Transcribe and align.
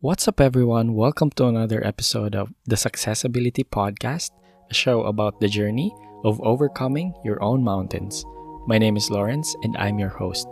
What's 0.00 0.26
up, 0.26 0.40
everyone? 0.40 0.96
Welcome 0.96 1.28
to 1.36 1.44
another 1.44 1.84
episode 1.84 2.32
of 2.32 2.56
the 2.64 2.80
Successability 2.80 3.68
Podcast, 3.68 4.32
a 4.70 4.72
show 4.72 5.04
about 5.04 5.44
the 5.44 5.46
journey 5.46 5.92
of 6.24 6.40
overcoming 6.40 7.12
your 7.20 7.36
own 7.44 7.60
mountains. 7.60 8.24
My 8.64 8.78
name 8.78 8.96
is 8.96 9.12
Lawrence, 9.12 9.52
and 9.60 9.76
I'm 9.76 10.00
your 10.00 10.08
host. 10.08 10.48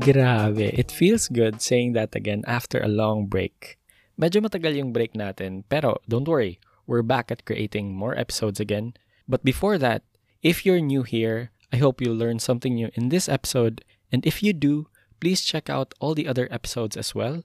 Grabe, 0.00 0.72
it 0.72 0.88
feels 0.88 1.28
good 1.28 1.60
saying 1.60 1.92
that 2.00 2.16
again 2.16 2.40
after 2.48 2.80
a 2.80 2.88
long 2.88 3.28
break. 3.28 3.76
Medyo 4.16 4.40
matagal 4.40 4.80
yung 4.80 4.96
break 4.96 5.12
natin, 5.12 5.68
pero 5.68 6.00
don't 6.08 6.24
worry, 6.24 6.56
we're 6.88 7.04
back 7.04 7.28
at 7.28 7.44
creating 7.44 7.92
more 7.92 8.16
episodes 8.16 8.56
again. 8.56 8.96
But 9.28 9.44
before 9.44 9.76
that, 9.84 10.00
if 10.46 10.64
you're 10.64 10.78
new 10.78 11.02
here, 11.02 11.50
I 11.72 11.78
hope 11.82 12.00
you'll 12.00 12.14
learn 12.14 12.38
something 12.38 12.78
new 12.78 12.88
in 12.94 13.08
this 13.08 13.28
episode. 13.28 13.82
And 14.12 14.24
if 14.24 14.44
you 14.44 14.52
do, 14.52 14.86
please 15.18 15.42
check 15.42 15.68
out 15.68 15.92
all 15.98 16.14
the 16.14 16.28
other 16.28 16.46
episodes 16.52 16.96
as 16.96 17.16
well. 17.16 17.42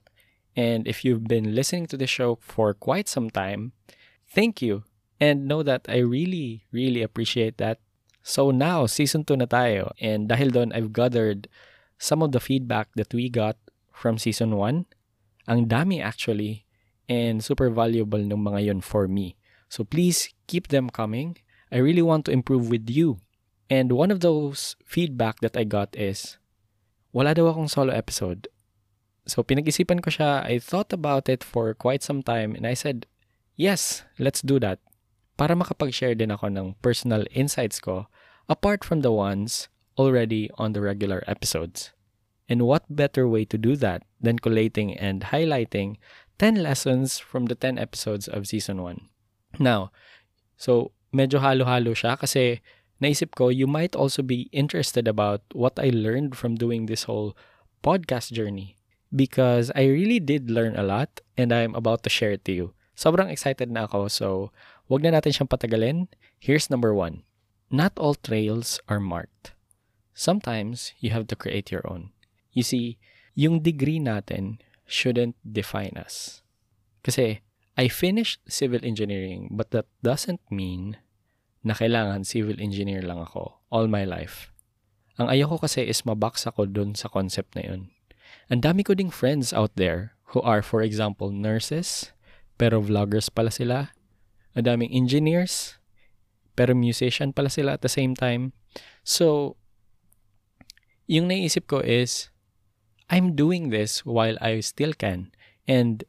And 0.54 0.86
if 0.86 1.04
you've 1.04 1.26
been 1.26 1.52
listening 1.52 1.86
to 1.88 1.96
the 1.96 2.06
show 2.06 2.38
for 2.40 2.74
quite 2.74 3.08
some 3.08 3.28
time, 3.28 3.72
thank 4.30 4.62
you. 4.62 4.84
And 5.18 5.48
know 5.48 5.64
that 5.64 5.86
I 5.88 5.98
really, 5.98 6.62
really 6.70 7.02
appreciate 7.02 7.58
that. 7.58 7.80
So 8.22 8.52
now, 8.52 8.86
season 8.86 9.24
2 9.26 9.34
na 9.34 9.46
tayo. 9.50 9.90
And 9.98 10.30
dahil 10.30 10.54
doon, 10.54 10.70
I've 10.70 10.94
gathered 10.94 11.50
some 11.98 12.22
of 12.22 12.30
the 12.30 12.38
feedback 12.38 12.94
that 12.94 13.10
we 13.10 13.26
got 13.26 13.58
from 13.90 14.14
season 14.14 14.54
1. 14.54 14.86
Ang 15.50 15.66
dami 15.66 15.98
actually. 15.98 16.70
And 17.10 17.42
super 17.42 17.66
valuable 17.66 18.22
ng 18.22 18.46
mga 18.46 18.70
yun 18.70 18.80
for 18.80 19.10
me. 19.10 19.34
So 19.66 19.82
please 19.82 20.30
keep 20.46 20.70
them 20.70 20.86
coming. 20.86 21.42
I 21.72 21.80
really 21.80 22.04
want 22.04 22.28
to 22.28 22.32
improve 22.36 22.68
with 22.68 22.90
you. 22.90 23.18
And 23.72 23.92
one 23.92 24.12
of 24.12 24.20
those 24.20 24.76
feedback 24.84 25.40
that 25.40 25.56
I 25.56 25.64
got 25.64 25.96
is, 25.96 26.36
wala 27.16 27.32
daw 27.32 27.48
akong 27.48 27.72
solo 27.72 27.88
episode. 27.96 28.46
So 29.24 29.40
pinag-isipan 29.40 30.04
ko 30.04 30.12
siya, 30.12 30.44
I 30.44 30.60
thought 30.60 30.92
about 30.92 31.32
it 31.32 31.40
for 31.40 31.72
quite 31.72 32.04
some 32.04 32.20
time 32.20 32.52
and 32.52 32.66
I 32.66 32.74
said, 32.74 33.08
yes, 33.56 34.04
let's 34.18 34.44
do 34.44 34.60
that. 34.60 34.84
Para 35.40 35.56
makapag-share 35.56 36.12
din 36.12 36.36
ako 36.36 36.52
ng 36.52 36.76
personal 36.84 37.24
insights 37.32 37.80
ko 37.80 38.12
apart 38.52 38.84
from 38.84 39.00
the 39.00 39.12
ones 39.12 39.72
already 39.96 40.52
on 40.60 40.76
the 40.76 40.84
regular 40.84 41.24
episodes. 41.24 41.96
And 42.52 42.68
what 42.68 42.84
better 42.92 43.24
way 43.24 43.48
to 43.48 43.56
do 43.56 43.80
that 43.80 44.04
than 44.20 44.36
collating 44.36 44.92
and 44.92 45.32
highlighting 45.32 45.96
10 46.36 46.60
lessons 46.60 47.16
from 47.16 47.46
the 47.46 47.54
10 47.56 47.78
episodes 47.78 48.28
of 48.28 48.44
season 48.44 48.82
1. 48.82 49.08
Now, 49.56 49.92
so 50.62 50.94
medyo 51.10 51.42
halo-halo 51.42 51.90
siya 51.90 52.14
kasi 52.14 52.62
naisip 53.02 53.34
ko 53.34 53.50
you 53.50 53.66
might 53.66 53.98
also 53.98 54.22
be 54.22 54.46
interested 54.54 55.10
about 55.10 55.42
what 55.58 55.74
I 55.82 55.90
learned 55.90 56.38
from 56.38 56.54
doing 56.54 56.86
this 56.86 57.10
whole 57.10 57.34
podcast 57.82 58.30
journey 58.30 58.78
because 59.10 59.74
I 59.74 59.90
really 59.90 60.22
did 60.22 60.54
learn 60.54 60.78
a 60.78 60.86
lot 60.86 61.18
and 61.34 61.50
I'm 61.50 61.74
about 61.74 62.06
to 62.06 62.10
share 62.14 62.38
it 62.38 62.46
to 62.46 62.54
you. 62.54 62.66
Sobrang 62.94 63.28
excited 63.28 63.74
na 63.74 63.90
ako 63.90 64.06
so 64.06 64.28
wag 64.86 65.02
na 65.02 65.18
natin 65.18 65.34
siyang 65.34 65.50
patagalin. 65.50 66.06
Here's 66.38 66.70
number 66.70 66.94
one. 66.94 67.26
Not 67.66 67.98
all 67.98 68.14
trails 68.14 68.78
are 68.86 69.02
marked. 69.02 69.52
Sometimes 70.14 70.94
you 71.02 71.10
have 71.10 71.26
to 71.28 71.36
create 71.36 71.74
your 71.74 71.82
own. 71.90 72.14
You 72.54 72.62
see, 72.62 73.02
yung 73.34 73.64
degree 73.64 73.98
natin 73.98 74.60
shouldn't 74.86 75.34
define 75.42 75.96
us. 75.96 76.44
Kasi 77.02 77.40
I 77.76 77.88
finished 77.88 78.44
civil 78.44 78.80
engineering 78.84 79.52
but 79.52 79.72
that 79.72 79.88
doesn't 80.04 80.40
mean 80.52 81.00
na 81.64 81.72
kailangan 81.72 82.26
civil 82.26 82.58
engineer 82.58 83.00
lang 83.00 83.22
ako 83.22 83.62
all 83.72 83.88
my 83.88 84.04
life. 84.04 84.52
Ang 85.16 85.30
ayoko 85.30 85.60
kasi 85.60 85.86
is 85.86 86.04
mabox 86.04 86.44
ako 86.44 86.66
dun 86.68 86.92
sa 86.96 87.08
concept 87.08 87.54
na 87.56 87.64
yun. 87.64 87.82
Ang 88.50 88.64
dami 88.64 88.84
ko 88.84 88.92
ding 88.92 89.12
friends 89.12 89.52
out 89.52 89.72
there 89.76 90.16
who 90.32 90.40
are 90.44 90.60
for 90.60 90.82
example 90.82 91.32
nurses 91.32 92.12
pero 92.60 92.82
vloggers 92.82 93.32
pala 93.32 93.52
sila. 93.52 93.94
Ang 94.52 94.68
daming 94.68 94.92
engineers 94.92 95.80
pero 96.52 96.76
musician 96.76 97.32
pala 97.32 97.48
sila 97.48 97.80
at 97.80 97.82
the 97.84 97.92
same 97.92 98.12
time. 98.12 98.52
So, 99.04 99.56
yung 101.08 101.28
naisip 101.28 101.66
ko 101.68 101.80
is, 101.80 102.28
I'm 103.08 103.36
doing 103.36 103.68
this 103.68 104.04
while 104.04 104.36
I 104.40 104.60
still 104.60 104.92
can. 104.92 105.32
And 105.68 106.04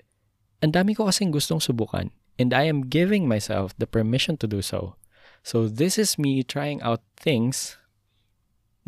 ang 0.64 0.72
dami 0.72 0.96
ko 0.96 1.12
kasing 1.12 1.36
gustong 1.36 1.60
subukan. 1.60 2.08
And 2.40 2.56
I 2.56 2.72
am 2.72 2.88
giving 2.88 3.28
myself 3.28 3.76
the 3.76 3.86
permission 3.86 4.40
to 4.40 4.48
do 4.48 4.64
so. 4.64 4.96
So 5.44 5.68
this 5.68 6.00
is 6.00 6.16
me 6.16 6.42
trying 6.42 6.80
out 6.80 7.04
things 7.20 7.76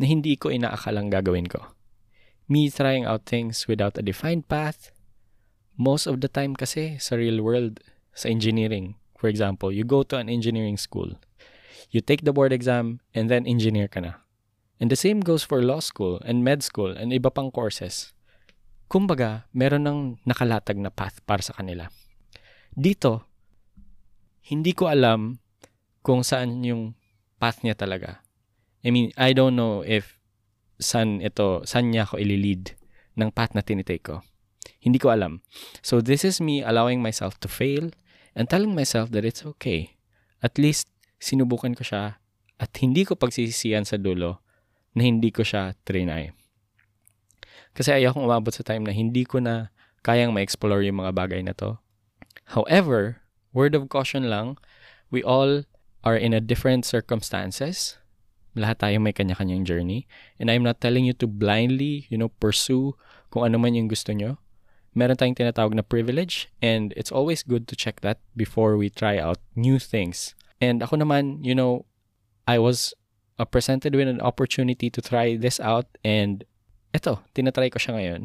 na 0.00 0.08
hindi 0.08 0.40
ko 0.40 0.48
inaakalang 0.48 1.12
gagawin 1.12 1.46
ko. 1.46 1.76
Me 2.48 2.72
trying 2.72 3.04
out 3.04 3.28
things 3.28 3.68
without 3.68 4.00
a 4.00 4.02
defined 4.02 4.48
path. 4.48 4.90
Most 5.76 6.08
of 6.08 6.24
the 6.24 6.32
time 6.32 6.56
kasi 6.56 6.96
sa 6.96 7.20
real 7.20 7.44
world, 7.44 7.84
sa 8.16 8.32
engineering, 8.32 8.96
for 9.20 9.28
example, 9.28 9.68
you 9.68 9.84
go 9.84 10.00
to 10.00 10.16
an 10.16 10.32
engineering 10.32 10.80
school. 10.80 11.20
You 11.92 12.00
take 12.00 12.24
the 12.24 12.32
board 12.32 12.56
exam 12.56 13.04
and 13.12 13.28
then 13.28 13.44
engineer 13.44 13.86
ka 13.86 14.00
na. 14.00 14.24
And 14.80 14.88
the 14.88 14.96
same 14.96 15.20
goes 15.20 15.44
for 15.44 15.60
law 15.60 15.84
school 15.84 16.24
and 16.24 16.40
med 16.40 16.64
school 16.64 16.96
and 16.96 17.12
iba 17.12 17.28
pang 17.28 17.52
courses. 17.52 18.15
Kumbaga, 18.86 19.50
meron 19.50 19.82
ng 19.82 20.00
nakalatag 20.22 20.78
na 20.78 20.94
path 20.94 21.18
para 21.26 21.42
sa 21.42 21.58
kanila. 21.58 21.90
Dito, 22.70 23.26
hindi 24.46 24.70
ko 24.78 24.86
alam 24.86 25.42
kung 26.06 26.22
saan 26.22 26.62
yung 26.62 26.94
path 27.42 27.66
niya 27.66 27.74
talaga. 27.74 28.22
I 28.86 28.94
mean, 28.94 29.10
I 29.18 29.34
don't 29.34 29.58
know 29.58 29.82
if 29.82 30.22
saan 30.78 31.18
ito, 31.18 31.66
saan 31.66 31.90
niya 31.90 32.06
ako 32.06 32.22
ililid 32.22 32.78
ng 33.18 33.34
path 33.34 33.58
na 33.58 33.66
tinitake 33.66 34.06
ko. 34.06 34.22
Hindi 34.78 35.02
ko 35.02 35.10
alam. 35.10 35.42
So 35.82 35.98
this 35.98 36.22
is 36.22 36.38
me 36.38 36.62
allowing 36.62 37.02
myself 37.02 37.42
to 37.42 37.50
fail 37.50 37.90
and 38.38 38.46
telling 38.46 38.70
myself 38.70 39.10
that 39.10 39.26
it's 39.26 39.42
okay. 39.58 39.98
At 40.44 40.62
least, 40.62 40.86
sinubukan 41.18 41.74
ko 41.74 41.82
siya 41.82 42.22
at 42.60 42.70
hindi 42.78 43.02
ko 43.02 43.18
pagsisisiyan 43.18 43.82
sa 43.82 43.98
dulo 43.98 44.44
na 44.94 45.02
hindi 45.04 45.34
ko 45.34 45.42
siya 45.42 45.74
trinay. 45.82 46.30
Kasi 47.76 47.92
ayokong 47.92 48.24
umabot 48.24 48.56
sa 48.56 48.64
time 48.64 48.88
na 48.88 48.96
hindi 48.96 49.28
ko 49.28 49.36
na 49.36 49.68
kayang 50.00 50.32
ma-explore 50.32 50.80
yung 50.80 51.04
mga 51.04 51.12
bagay 51.12 51.44
na 51.44 51.52
to. 51.52 51.76
However, 52.56 53.20
word 53.52 53.76
of 53.76 53.92
caution 53.92 54.32
lang, 54.32 54.56
we 55.12 55.20
all 55.20 55.68
are 56.00 56.16
in 56.16 56.32
a 56.32 56.40
different 56.40 56.88
circumstances. 56.88 58.00
Lahat 58.56 58.80
tayo 58.80 58.96
may 58.96 59.12
kanya-kanyang 59.12 59.68
journey. 59.68 60.08
And 60.40 60.48
I'm 60.48 60.64
not 60.64 60.80
telling 60.80 61.04
you 61.04 61.12
to 61.20 61.28
blindly, 61.28 62.08
you 62.08 62.16
know, 62.16 62.32
pursue 62.40 62.96
kung 63.28 63.44
ano 63.44 63.60
man 63.60 63.76
yung 63.76 63.92
gusto 63.92 64.16
nyo. 64.16 64.40
Meron 64.96 65.20
tayong 65.20 65.36
tinatawag 65.36 65.76
na 65.76 65.84
privilege 65.84 66.48
and 66.64 66.96
it's 66.96 67.12
always 67.12 67.44
good 67.44 67.68
to 67.68 67.76
check 67.76 68.00
that 68.00 68.16
before 68.32 68.80
we 68.80 68.88
try 68.88 69.20
out 69.20 69.36
new 69.52 69.76
things. 69.76 70.32
And 70.56 70.80
ako 70.80 71.04
naman, 71.04 71.44
you 71.44 71.52
know, 71.52 71.84
I 72.48 72.56
was 72.56 72.96
presented 73.52 73.92
with 73.92 74.08
an 74.08 74.24
opportunity 74.24 74.88
to 74.88 75.04
try 75.04 75.36
this 75.36 75.60
out 75.60 75.84
and 76.00 76.48
eto, 76.94 77.22
tinatry 77.34 77.70
ko 77.70 77.78
siya 77.80 77.96
ngayon. 77.98 78.22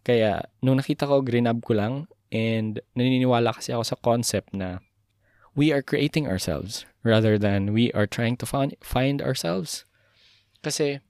Kaya, 0.00 0.44
nung 0.64 0.80
nakita 0.80 1.04
ko, 1.04 1.20
grinab 1.20 1.60
ko 1.60 1.76
lang 1.76 1.94
and 2.32 2.80
naniniwala 2.94 3.52
kasi 3.52 3.74
ako 3.74 3.84
sa 3.84 4.00
concept 4.00 4.54
na 4.54 4.80
we 5.52 5.74
are 5.74 5.82
creating 5.82 6.30
ourselves 6.30 6.86
rather 7.02 7.36
than 7.36 7.74
we 7.74 7.90
are 7.92 8.06
trying 8.06 8.38
to 8.38 8.46
find, 8.46 9.18
ourselves. 9.20 9.84
Kasi, 10.62 11.00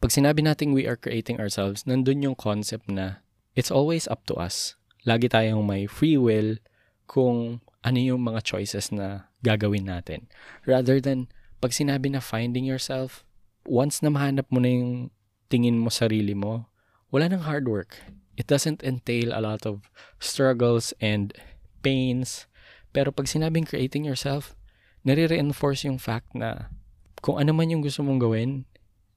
pag 0.00 0.10
sinabi 0.10 0.40
nating 0.40 0.72
we 0.72 0.88
are 0.88 0.96
creating 0.96 1.38
ourselves, 1.38 1.84
nandun 1.84 2.24
yung 2.24 2.38
concept 2.38 2.88
na 2.88 3.20
it's 3.54 3.70
always 3.70 4.08
up 4.08 4.24
to 4.26 4.34
us. 4.34 4.74
Lagi 5.04 5.28
tayong 5.28 5.66
may 5.66 5.84
free 5.84 6.16
will 6.16 6.56
kung 7.04 7.60
ano 7.84 7.98
yung 8.00 8.24
mga 8.24 8.40
choices 8.40 8.88
na 8.88 9.28
gagawin 9.44 9.84
natin. 9.84 10.24
Rather 10.64 10.98
than, 10.98 11.28
pag 11.60 11.76
sinabi 11.76 12.08
na 12.08 12.24
finding 12.24 12.64
yourself, 12.64 13.28
once 13.68 14.00
na 14.00 14.08
mahanap 14.08 14.48
mo 14.48 14.60
na 14.60 14.72
yung 14.72 15.12
tingin 15.48 15.80
mo 15.80 15.88
sarili 15.88 16.32
mo, 16.32 16.68
wala 17.12 17.28
nang 17.28 17.46
hard 17.46 17.68
work. 17.68 18.00
It 18.34 18.50
doesn't 18.50 18.82
entail 18.82 19.30
a 19.30 19.40
lot 19.44 19.62
of 19.62 19.86
struggles 20.18 20.90
and 20.98 21.30
pains. 21.86 22.50
Pero 22.90 23.14
pag 23.14 23.30
sinabing 23.30 23.66
creating 23.66 24.02
yourself, 24.02 24.58
nare-reinforce 25.06 25.86
yung 25.86 25.98
fact 26.02 26.34
na 26.34 26.70
kung 27.22 27.38
ano 27.38 27.54
man 27.54 27.70
yung 27.70 27.84
gusto 27.84 28.02
mong 28.02 28.20
gawin, 28.20 28.66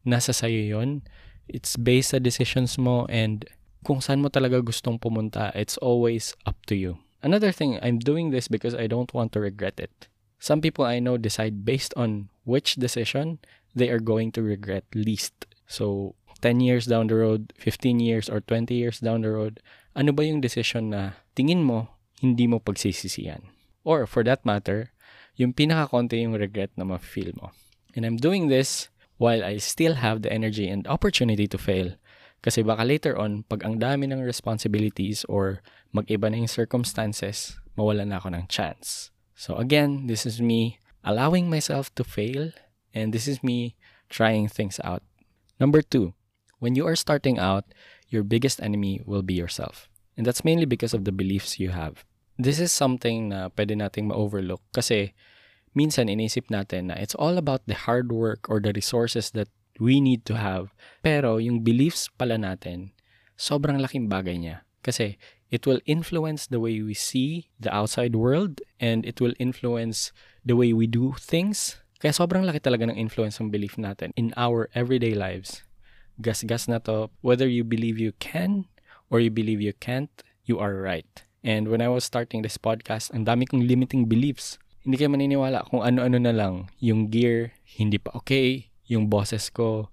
nasa 0.05 0.31
sayo 0.31 0.61
yon. 0.61 1.03
It's 1.47 1.79
based 1.79 2.11
sa 2.13 2.19
decisions 2.19 2.75
mo 2.77 3.07
and 3.07 3.47
kung 3.87 4.03
saan 4.03 4.19
mo 4.19 4.27
talaga 4.27 4.59
gustong 4.59 4.99
pumunta, 4.99 5.55
it's 5.55 5.79
always 5.79 6.35
up 6.43 6.59
to 6.67 6.75
you. 6.75 6.99
Another 7.23 7.51
thing, 7.51 7.79
I'm 7.81 7.97
doing 7.97 8.29
this 8.29 8.47
because 8.47 8.75
I 8.75 8.85
don't 8.85 9.11
want 9.15 9.31
to 9.33 9.39
regret 9.39 9.79
it. 9.79 10.11
Some 10.37 10.61
people 10.61 10.85
I 10.85 10.99
know 10.99 11.17
decide 11.17 11.65
based 11.65 11.95
on 11.97 12.29
which 12.45 12.77
decision 12.77 13.39
they 13.73 13.89
are 13.89 14.03
going 14.03 14.31
to 14.37 14.43
regret 14.43 14.85
least. 14.93 15.33
So, 15.67 16.15
10 16.41 16.61
years 16.61 16.85
down 16.85 17.07
the 17.07 17.15
road, 17.15 17.53
15 17.59 17.99
years, 17.99 18.29
or 18.29 18.41
20 18.41 18.73
years 18.73 18.99
down 18.99 19.21
the 19.21 19.31
road, 19.31 19.59
ano 19.95 20.11
ba 20.11 20.23
yung 20.23 20.41
decision 20.41 20.89
na 20.93 21.19
tingin 21.35 21.65
mo 21.65 21.91
hindi 22.23 22.47
mo 22.47 22.57
pagsisisiyan? 22.59 23.45
Or 23.83 24.07
for 24.07 24.23
that 24.25 24.43
matter, 24.45 24.91
yung 25.37 25.53
pinaka-konti 25.53 26.25
yung 26.25 26.33
regret 26.33 26.73
na 26.75 26.83
ma-feel 26.83 27.31
mo. 27.37 27.53
And 27.93 28.05
I'm 28.05 28.17
doing 28.17 28.49
this 28.49 28.89
while 29.17 29.45
I 29.45 29.57
still 29.57 29.97
have 29.97 30.21
the 30.21 30.33
energy 30.33 30.69
and 30.69 30.85
opportunity 30.85 31.47
to 31.49 31.57
fail. 31.57 31.97
Kasi 32.41 32.61
baka 32.61 32.85
later 32.85 33.17
on, 33.17 33.43
pag 33.49 33.65
ang 33.65 33.81
dami 33.81 34.05
ng 34.09 34.21
responsibilities 34.21 35.25
or 35.25 35.65
mag-iba 35.93 36.29
na 36.29 36.45
yung 36.45 36.51
circumstances, 36.51 37.57
mawala 37.73 38.05
na 38.05 38.21
ako 38.21 38.33
ng 38.33 38.45
chance. 38.49 39.09
So 39.33 39.57
again, 39.57 40.05
this 40.05 40.25
is 40.25 40.41
me 40.41 40.81
allowing 41.01 41.49
myself 41.49 41.93
to 41.97 42.03
fail 42.03 42.53
and 42.93 43.13
this 43.13 43.25
is 43.25 43.41
me 43.41 43.77
trying 44.09 44.49
things 44.49 44.81
out. 44.85 45.01
Number 45.59 45.81
two, 45.81 46.13
when 46.59 46.75
you 46.75 46.85
are 46.85 46.95
starting 46.95 47.37
out, 47.37 47.65
your 48.09 48.23
biggest 48.23 48.61
enemy 48.61 49.01
will 49.05 49.21
be 49.21 49.33
yourself. 49.33 49.89
And 50.15 50.25
that's 50.25 50.45
mainly 50.45 50.65
because 50.65 50.93
of 50.93 51.05
the 51.05 51.11
beliefs 51.11 51.59
you 51.59 51.69
have. 51.69 52.05
This 52.37 52.59
is 52.59 52.71
something 52.71 53.29
na 53.29 53.49
pwede 53.53 53.73
nating 53.73 54.09
ma-overlook 54.09 54.61
kasi 54.73 55.13
minsan 55.73 56.09
inisip 56.09 56.49
natin 56.49 56.89
na 56.89 56.95
it's 56.97 57.17
all 57.17 57.37
about 57.37 57.65
the 57.65 57.73
hard 57.73 58.13
work 58.13 58.45
or 58.49 58.61
the 58.61 58.73
resources 58.73 59.33
that 59.33 59.49
we 59.81 60.01
need 60.01 60.25
to 60.25 60.37
have. 60.37 60.73
Pero 61.01 61.37
yung 61.37 61.61
beliefs 61.61 62.09
pala 62.17 62.37
natin, 62.37 62.93
sobrang 63.37 63.81
laking 63.81 64.09
bagay 64.09 64.37
niya. 64.37 64.65
Kasi 64.81 65.17
it 65.49 65.65
will 65.65 65.81
influence 65.85 66.45
the 66.45 66.59
way 66.59 66.81
we 66.81 66.93
see 66.93 67.49
the 67.61 67.73
outside 67.73 68.15
world 68.15 68.61
and 68.81 69.05
it 69.05 69.21
will 69.21 69.33
influence 69.37 70.11
the 70.45 70.57
way 70.57 70.73
we 70.73 70.85
do 70.85 71.13
things. 71.17 71.81
Kaya 71.97 72.13
sobrang 72.13 72.45
laki 72.45 72.61
talaga 72.61 72.85
ng 72.87 72.97
influence 72.97 73.41
ng 73.41 73.49
belief 73.49 73.75
natin 73.75 74.13
in 74.13 74.33
our 74.37 74.69
everyday 74.77 75.17
lives. 75.17 75.65
Gas-gas 76.21 76.69
na 76.69 76.81
to, 76.85 77.09
whether 77.21 77.45
you 77.45 77.65
believe 77.65 77.97
you 77.97 78.13
can 78.17 78.69
or 79.09 79.21
you 79.21 79.29
believe 79.29 79.61
you 79.61 79.73
can't, 79.77 80.11
you 80.45 80.57
are 80.57 80.77
right. 80.77 81.25
And 81.45 81.69
when 81.69 81.81
I 81.81 81.89
was 81.89 82.05
starting 82.05 82.41
this 82.41 82.57
podcast, 82.57 83.13
ang 83.13 83.25
dami 83.25 83.45
kong 83.45 83.65
limiting 83.65 84.09
beliefs 84.09 84.57
hindi 84.87 85.03
kayo 85.03 85.11
maniniwala 85.11 85.67
kung 85.67 85.83
ano-ano 85.83 86.15
na 86.15 86.31
lang. 86.31 86.71
Yung 86.79 87.11
gear, 87.11 87.51
hindi 87.75 87.99
pa 87.99 88.15
okay. 88.15 88.71
Yung 88.87 89.11
bosses 89.11 89.51
ko, 89.51 89.91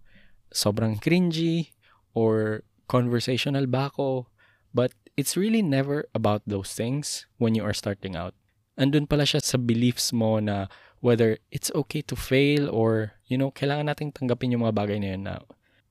sobrang 0.54 1.02
cringy. 1.02 1.74
Or 2.14 2.62
conversational 2.86 3.66
ba 3.66 3.90
ako. 3.90 4.30
But 4.70 4.94
it's 5.18 5.34
really 5.34 5.66
never 5.66 6.06
about 6.14 6.46
those 6.46 6.78
things 6.78 7.26
when 7.42 7.58
you 7.58 7.66
are 7.66 7.74
starting 7.74 8.14
out. 8.14 8.38
Andun 8.78 9.10
pala 9.10 9.26
siya 9.26 9.42
sa 9.42 9.58
beliefs 9.58 10.14
mo 10.14 10.38
na 10.38 10.70
whether 11.04 11.36
it's 11.52 11.68
okay 11.76 12.00
to 12.00 12.16
fail 12.16 12.64
or, 12.72 13.12
you 13.28 13.36
know, 13.36 13.52
kailangan 13.52 13.92
nating 13.92 14.16
tanggapin 14.16 14.56
yung 14.56 14.64
mga 14.64 14.72
bagay 14.72 14.96
na 14.96 15.08
yun 15.12 15.22
na 15.28 15.36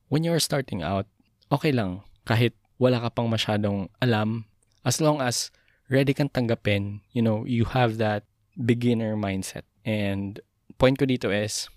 when 0.10 0.26
you 0.26 0.34
are 0.34 0.42
starting 0.42 0.82
out, 0.82 1.06
okay 1.54 1.70
lang. 1.70 2.02
Kahit 2.26 2.58
wala 2.82 2.98
ka 2.98 3.14
pang 3.14 3.30
masyadong 3.30 3.94
alam, 4.02 4.50
as 4.82 4.98
long 4.98 5.22
as 5.22 5.54
ready 5.86 6.18
kang 6.18 6.34
tanggapin, 6.34 7.06
you 7.14 7.22
know, 7.22 7.46
you 7.46 7.70
have 7.78 8.02
that 8.02 8.26
beginner 8.58 9.14
mindset. 9.14 9.70
And 9.86 10.42
point 10.82 10.98
ko 10.98 11.06
dito 11.06 11.30
is, 11.30 11.70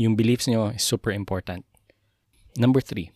yung 0.00 0.16
beliefs 0.16 0.48
nyo 0.48 0.72
is 0.72 0.80
super 0.80 1.12
important. 1.12 1.68
Number 2.56 2.80
three, 2.80 3.12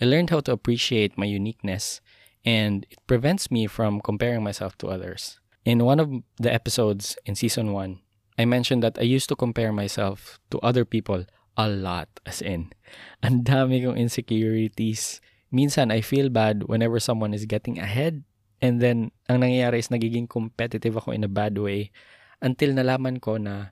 I 0.00 0.04
learned 0.04 0.36
how 0.36 0.44
to 0.44 0.52
appreciate 0.52 1.16
my 1.16 1.24
uniqueness 1.24 2.04
and 2.44 2.84
it 2.92 3.00
prevents 3.08 3.48
me 3.48 3.64
from 3.72 4.04
comparing 4.04 4.44
myself 4.44 4.76
to 4.84 4.92
others. 4.92 5.40
In 5.64 5.80
one 5.80 5.96
of 5.96 6.12
the 6.36 6.52
episodes 6.52 7.16
in 7.24 7.32
season 7.32 7.72
one, 7.72 8.03
I 8.38 8.44
mentioned 8.44 8.82
that 8.82 8.98
I 8.98 9.06
used 9.06 9.28
to 9.30 9.36
compare 9.36 9.72
myself 9.72 10.40
to 10.50 10.58
other 10.60 10.84
people 10.84 11.24
a 11.56 11.68
lot, 11.68 12.08
as 12.26 12.42
in, 12.42 12.74
ang 13.22 13.46
dami 13.46 13.86
kong 13.86 13.96
insecurities. 13.96 15.22
Minsan, 15.54 15.94
I 15.94 16.02
feel 16.02 16.28
bad 16.30 16.66
whenever 16.66 16.98
someone 16.98 17.30
is 17.30 17.46
getting 17.46 17.78
ahead 17.78 18.26
and 18.58 18.82
then 18.82 19.14
ang 19.30 19.46
nangyayari 19.46 19.78
is 19.78 19.92
nagiging 19.92 20.26
competitive 20.26 20.98
ako 20.98 21.14
in 21.14 21.22
a 21.22 21.30
bad 21.30 21.54
way 21.54 21.94
until 22.42 22.74
nalaman 22.74 23.22
ko 23.22 23.38
na 23.38 23.70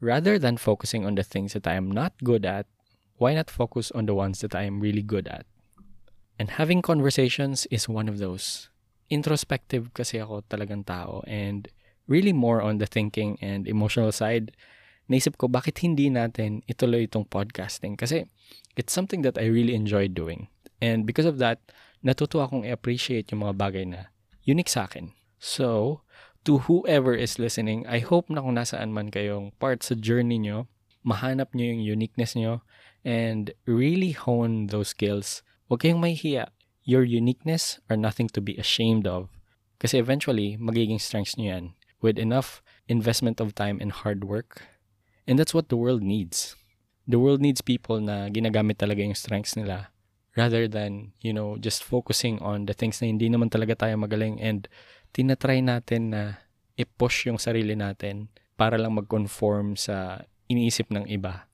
rather 0.00 0.38
than 0.38 0.56
focusing 0.56 1.04
on 1.04 1.14
the 1.14 1.22
things 1.22 1.52
that 1.52 1.68
I 1.68 1.74
am 1.74 1.92
not 1.92 2.16
good 2.24 2.48
at, 2.48 2.66
why 3.20 3.34
not 3.34 3.52
focus 3.52 3.92
on 3.92 4.06
the 4.06 4.16
ones 4.16 4.40
that 4.40 4.54
I 4.54 4.64
am 4.64 4.80
really 4.80 5.02
good 5.02 5.28
at? 5.28 5.46
And 6.40 6.58
having 6.58 6.82
conversations 6.82 7.68
is 7.70 7.88
one 7.88 8.08
of 8.08 8.18
those. 8.18 8.72
Introspective 9.12 9.92
kasi 9.94 10.18
ako 10.18 10.42
talagang 10.48 10.88
tao 10.88 11.22
and 11.28 11.68
really 12.12 12.36
more 12.36 12.60
on 12.60 12.76
the 12.76 12.84
thinking 12.84 13.40
and 13.40 13.64
emotional 13.64 14.12
side. 14.12 14.52
Naisip 15.08 15.40
ko 15.40 15.48
bakit 15.48 15.80
hindi 15.80 16.12
natin 16.12 16.60
ituloy 16.68 17.08
itong 17.08 17.24
podcasting 17.32 17.96
kasi 17.96 18.28
it's 18.76 18.92
something 18.92 19.24
that 19.24 19.40
I 19.40 19.48
really 19.48 19.72
enjoy 19.72 20.12
doing. 20.12 20.52
And 20.84 21.08
because 21.08 21.24
of 21.24 21.40
that, 21.40 21.64
natuto 22.04 22.44
akong 22.44 22.68
i-appreciate 22.68 23.32
yung 23.32 23.48
mga 23.48 23.56
bagay 23.56 23.84
na 23.88 24.12
unique 24.44 24.68
sa 24.68 24.84
akin. 24.84 25.16
So, 25.40 26.00
to 26.44 26.68
whoever 26.68 27.16
is 27.16 27.40
listening, 27.40 27.88
I 27.88 28.04
hope 28.04 28.28
na 28.28 28.44
kung 28.44 28.60
nasaan 28.60 28.92
man 28.92 29.08
kayong 29.08 29.56
part 29.56 29.80
sa 29.80 29.96
journey 29.96 30.36
nyo, 30.36 30.68
mahanap 31.02 31.56
nyo 31.56 31.66
yung 31.66 31.82
uniqueness 31.82 32.36
nyo 32.36 32.62
and 33.02 33.56
really 33.64 34.12
hone 34.14 34.70
those 34.70 34.94
skills. 34.94 35.42
Huwag 35.66 35.82
kayong 35.82 36.02
mahihiya. 36.02 36.52
Your 36.82 37.06
uniqueness 37.06 37.78
are 37.86 37.98
nothing 37.98 38.26
to 38.34 38.42
be 38.42 38.58
ashamed 38.58 39.06
of. 39.06 39.30
Kasi 39.78 39.98
eventually, 39.98 40.58
magiging 40.58 40.98
strengths 40.98 41.38
nyo 41.38 41.46
yan 41.46 41.66
with 42.02 42.18
enough 42.18 42.60
investment 42.90 43.40
of 43.40 43.54
time 43.54 43.78
and 43.80 43.94
hard 43.94 44.26
work. 44.26 44.66
And 45.26 45.38
that's 45.38 45.54
what 45.54 45.70
the 45.70 45.78
world 45.78 46.02
needs. 46.02 46.58
The 47.06 47.22
world 47.22 47.40
needs 47.40 47.62
people 47.62 48.02
na 48.02 48.28
ginagamit 48.28 48.82
talaga 48.82 49.00
yung 49.00 49.14
strengths 49.14 49.54
nila 49.54 49.94
rather 50.36 50.66
than, 50.66 51.12
you 51.22 51.32
know, 51.32 51.56
just 51.56 51.84
focusing 51.86 52.42
on 52.42 52.66
the 52.66 52.74
things 52.74 53.00
na 53.00 53.08
hindi 53.08 53.30
naman 53.30 53.48
talaga 53.48 53.86
tayo 53.86 53.94
magaling 53.96 54.42
and 54.42 54.66
tinatry 55.14 55.62
natin 55.62 56.10
na 56.10 56.22
i-push 56.76 57.28
yung 57.28 57.38
sarili 57.38 57.76
natin 57.76 58.32
para 58.56 58.80
lang 58.80 58.96
mag-conform 58.96 59.76
sa 59.76 60.24
iniisip 60.48 60.88
ng 60.88 61.08
iba. 61.08 61.46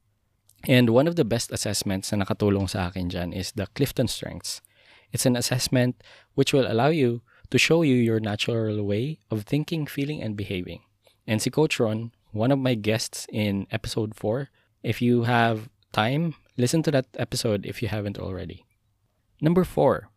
And 0.66 0.90
one 0.90 1.06
of 1.06 1.14
the 1.14 1.26
best 1.26 1.54
assessments 1.54 2.10
na 2.10 2.26
nakatulong 2.26 2.66
sa 2.70 2.90
akin 2.90 3.10
dyan 3.10 3.30
is 3.30 3.54
the 3.54 3.70
Clifton 3.74 4.10
Strengths. 4.10 4.62
It's 5.10 5.26
an 5.26 5.38
assessment 5.38 6.02
which 6.34 6.52
will 6.52 6.66
allow 6.66 6.90
you 6.90 7.22
to 7.50 7.58
show 7.58 7.82
you 7.82 7.94
your 7.94 8.20
natural 8.20 8.82
way 8.84 9.20
of 9.30 9.42
thinking, 9.42 9.86
feeling, 9.86 10.22
and 10.22 10.36
behaving. 10.36 10.82
And 11.26 11.40
si 11.40 11.50
Coach 11.50 11.80
Ron, 11.80 12.12
one 12.32 12.52
of 12.52 12.58
my 12.58 12.74
guests 12.74 13.26
in 13.32 13.66
episode 13.70 14.14
4, 14.14 14.48
if 14.82 15.00
you 15.00 15.24
have 15.24 15.68
time, 15.92 16.34
listen 16.56 16.82
to 16.84 16.90
that 16.92 17.06
episode 17.16 17.64
if 17.66 17.82
you 17.82 17.88
haven't 17.88 18.18
already. 18.18 18.64
Number 19.40 19.64
4, 19.64 20.10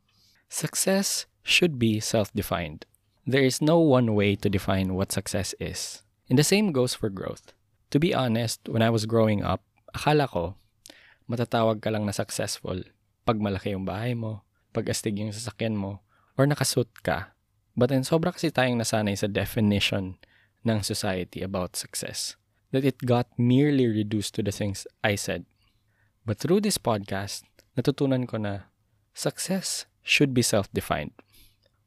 success 0.50 1.26
should 1.44 1.80
be 1.80 2.00
self-defined. 2.00 2.86
There 3.26 3.44
is 3.44 3.62
no 3.62 3.80
one 3.80 4.16
way 4.16 4.36
to 4.36 4.50
define 4.50 4.96
what 4.96 5.12
success 5.12 5.54
is. 5.60 6.02
And 6.30 6.40
the 6.40 6.44
same 6.44 6.72
goes 6.72 6.94
for 6.94 7.10
growth. 7.10 7.54
To 7.92 8.00
be 8.00 8.16
honest, 8.16 8.68
when 8.68 8.82
I 8.82 8.90
was 8.90 9.06
growing 9.06 9.44
up, 9.44 9.62
akala 9.96 10.28
ko, 10.30 10.56
matatawag 11.30 11.82
ka 11.82 11.92
lang 11.92 12.06
na 12.06 12.12
successful 12.12 12.84
pag 13.26 13.38
malaki 13.38 13.72
yung 13.72 13.86
bahay 13.86 14.18
mo, 14.18 14.44
pag 14.74 14.90
astig 14.90 15.20
yung 15.20 15.32
sasakyan 15.32 15.78
mo, 15.78 16.02
or 16.38 16.46
nakasuit 16.46 16.92
ka. 17.04 17.34
But 17.76 17.90
then 17.90 18.04
sobra 18.04 18.36
kasi 18.36 18.52
tayong 18.52 18.80
nasanay 18.80 19.16
sa 19.16 19.32
definition 19.32 20.20
ng 20.68 20.80
society 20.84 21.42
about 21.42 21.80
success 21.80 22.36
that 22.76 22.86
it 22.86 23.04
got 23.04 23.28
merely 23.36 23.88
reduced 23.88 24.36
to 24.36 24.44
the 24.44 24.54
things 24.54 24.88
I 25.04 25.16
said. 25.16 25.48
But 26.28 26.40
through 26.40 26.64
this 26.64 26.78
podcast, 26.78 27.48
natutunan 27.76 28.28
ko 28.28 28.38
na 28.38 28.72
success 29.16 29.90
should 30.06 30.32
be 30.36 30.44
self-defined. 30.44 31.16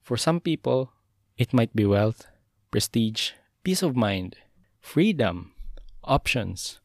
For 0.05 0.21
some 0.21 0.41
people, 0.41 0.95
It 1.35 1.51
might 1.51 1.75
be 1.75 1.83
wealth, 1.83 2.31
prestige, 2.71 3.35
peace 3.67 3.83
of 3.83 3.99
mind, 3.99 4.39
freedom, 4.79 5.51
options. 6.07 6.79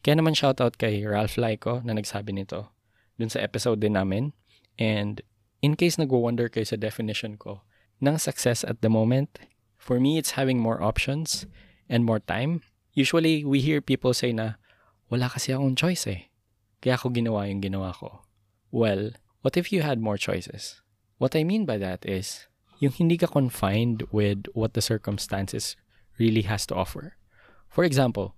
Kaya 0.00 0.16
naman 0.16 0.32
shoutout 0.32 0.80
kay 0.80 1.04
Ralph 1.04 1.36
Laiko 1.36 1.84
na 1.84 1.92
nagsabi 1.92 2.32
nito 2.32 2.72
dun 3.20 3.28
sa 3.28 3.44
episode 3.44 3.84
din 3.84 4.00
namin. 4.00 4.32
And 4.80 5.20
in 5.62 5.76
case 5.76 5.96
nagwo-wonder 5.96 6.48
kayo 6.48 6.66
sa 6.66 6.76
definition 6.76 7.36
ko 7.36 7.60
ng 8.00 8.16
success 8.16 8.64
at 8.64 8.80
the 8.80 8.88
moment, 8.88 9.38
for 9.76 10.00
me, 10.00 10.16
it's 10.16 10.36
having 10.36 10.60
more 10.60 10.80
options 10.82 11.46
and 11.88 12.04
more 12.04 12.20
time. 12.20 12.64
Usually, 12.92 13.44
we 13.44 13.60
hear 13.60 13.80
people 13.80 14.12
say 14.12 14.32
na, 14.32 14.60
wala 15.08 15.28
kasi 15.28 15.52
akong 15.52 15.76
choice 15.76 16.06
eh. 16.08 16.32
Kaya 16.80 16.96
ako 16.96 17.12
ginawa 17.12 17.48
yung 17.48 17.60
ginawa 17.60 17.92
ko. 17.92 18.24
Well, 18.72 19.12
what 19.42 19.56
if 19.56 19.72
you 19.72 19.82
had 19.82 20.00
more 20.00 20.16
choices? 20.16 20.80
What 21.20 21.36
I 21.36 21.44
mean 21.44 21.68
by 21.68 21.76
that 21.76 22.08
is, 22.08 22.48
yung 22.80 22.92
hindi 22.96 23.20
ka 23.20 23.28
confined 23.28 24.08
with 24.08 24.48
what 24.56 24.72
the 24.72 24.80
circumstances 24.80 25.76
really 26.16 26.48
has 26.48 26.64
to 26.66 26.74
offer. 26.74 27.20
For 27.68 27.84
example, 27.84 28.34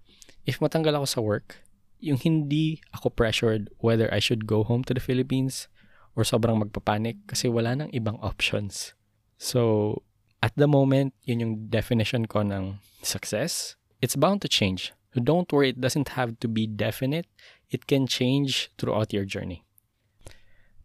if 0.46 0.58
matanggal 0.58 0.98
ako 0.98 1.06
sa 1.06 1.20
work, 1.22 1.62
yung 2.02 2.18
hindi 2.18 2.82
ako 2.90 3.14
pressured 3.14 3.70
whether 3.78 4.10
I 4.10 4.18
should 4.18 4.50
go 4.50 4.66
home 4.66 4.82
to 4.90 4.94
the 4.94 5.00
Philippines 5.00 5.70
or 6.16 6.25
sobrang 6.25 6.61
magpapanik 6.61 7.25
kasi 7.26 7.49
wala 7.49 7.76
nang 7.76 7.90
ibang 7.90 8.21
options. 8.21 8.92
So, 9.40 10.02
at 10.42 10.52
the 10.59 10.66
moment, 10.66 11.14
yun 11.23 11.40
yung 11.40 11.54
definition 11.71 12.26
ko 12.26 12.42
ng 12.42 12.83
success. 13.02 13.76
It's 14.02 14.19
bound 14.19 14.42
to 14.42 14.50
change. 14.50 14.92
So 15.14 15.21
don't 15.21 15.50
worry, 15.52 15.71
it 15.71 15.81
doesn't 15.81 16.16
have 16.16 16.40
to 16.40 16.49
be 16.49 16.66
definite. 16.66 17.28
It 17.71 17.87
can 17.87 18.09
change 18.09 18.73
throughout 18.76 19.12
your 19.12 19.25
journey. 19.25 19.62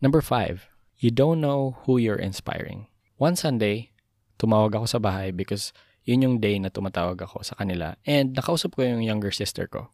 Number 0.01 0.21
five, 0.21 0.67
you 0.99 1.09
don't 1.09 1.41
know 1.41 1.79
who 1.87 1.97
you're 1.97 2.19
inspiring. 2.19 2.87
One 3.17 3.35
Sunday, 3.35 3.95
tumawag 4.37 4.75
ako 4.75 4.85
sa 4.85 4.99
bahay 4.99 5.33
because 5.33 5.73
yun 6.05 6.21
yung 6.21 6.37
day 6.37 6.59
na 6.59 6.69
tumatawag 6.69 7.17
ako 7.17 7.41
sa 7.41 7.57
kanila 7.57 7.97
and 8.05 8.37
nakausap 8.37 8.77
ko 8.77 8.85
yung 8.85 9.01
younger 9.01 9.31
sister 9.31 9.65
ko. 9.65 9.89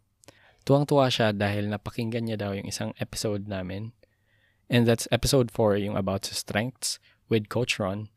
Tuwang-tuwa 0.67 1.07
siya 1.07 1.31
dahil 1.31 1.69
napakinggan 1.69 2.27
niya 2.27 2.37
daw 2.39 2.51
yung 2.57 2.67
isang 2.67 2.91
episode 2.99 3.47
namin. 3.47 3.95
And 4.73 4.89
that's 4.89 5.05
episode 5.13 5.53
4, 5.53 5.77
yung 5.85 5.93
about 5.93 6.25
sa 6.25 6.33
strengths 6.33 6.97
with 7.29 7.45
Coach 7.45 7.77
Ron. 7.77 8.09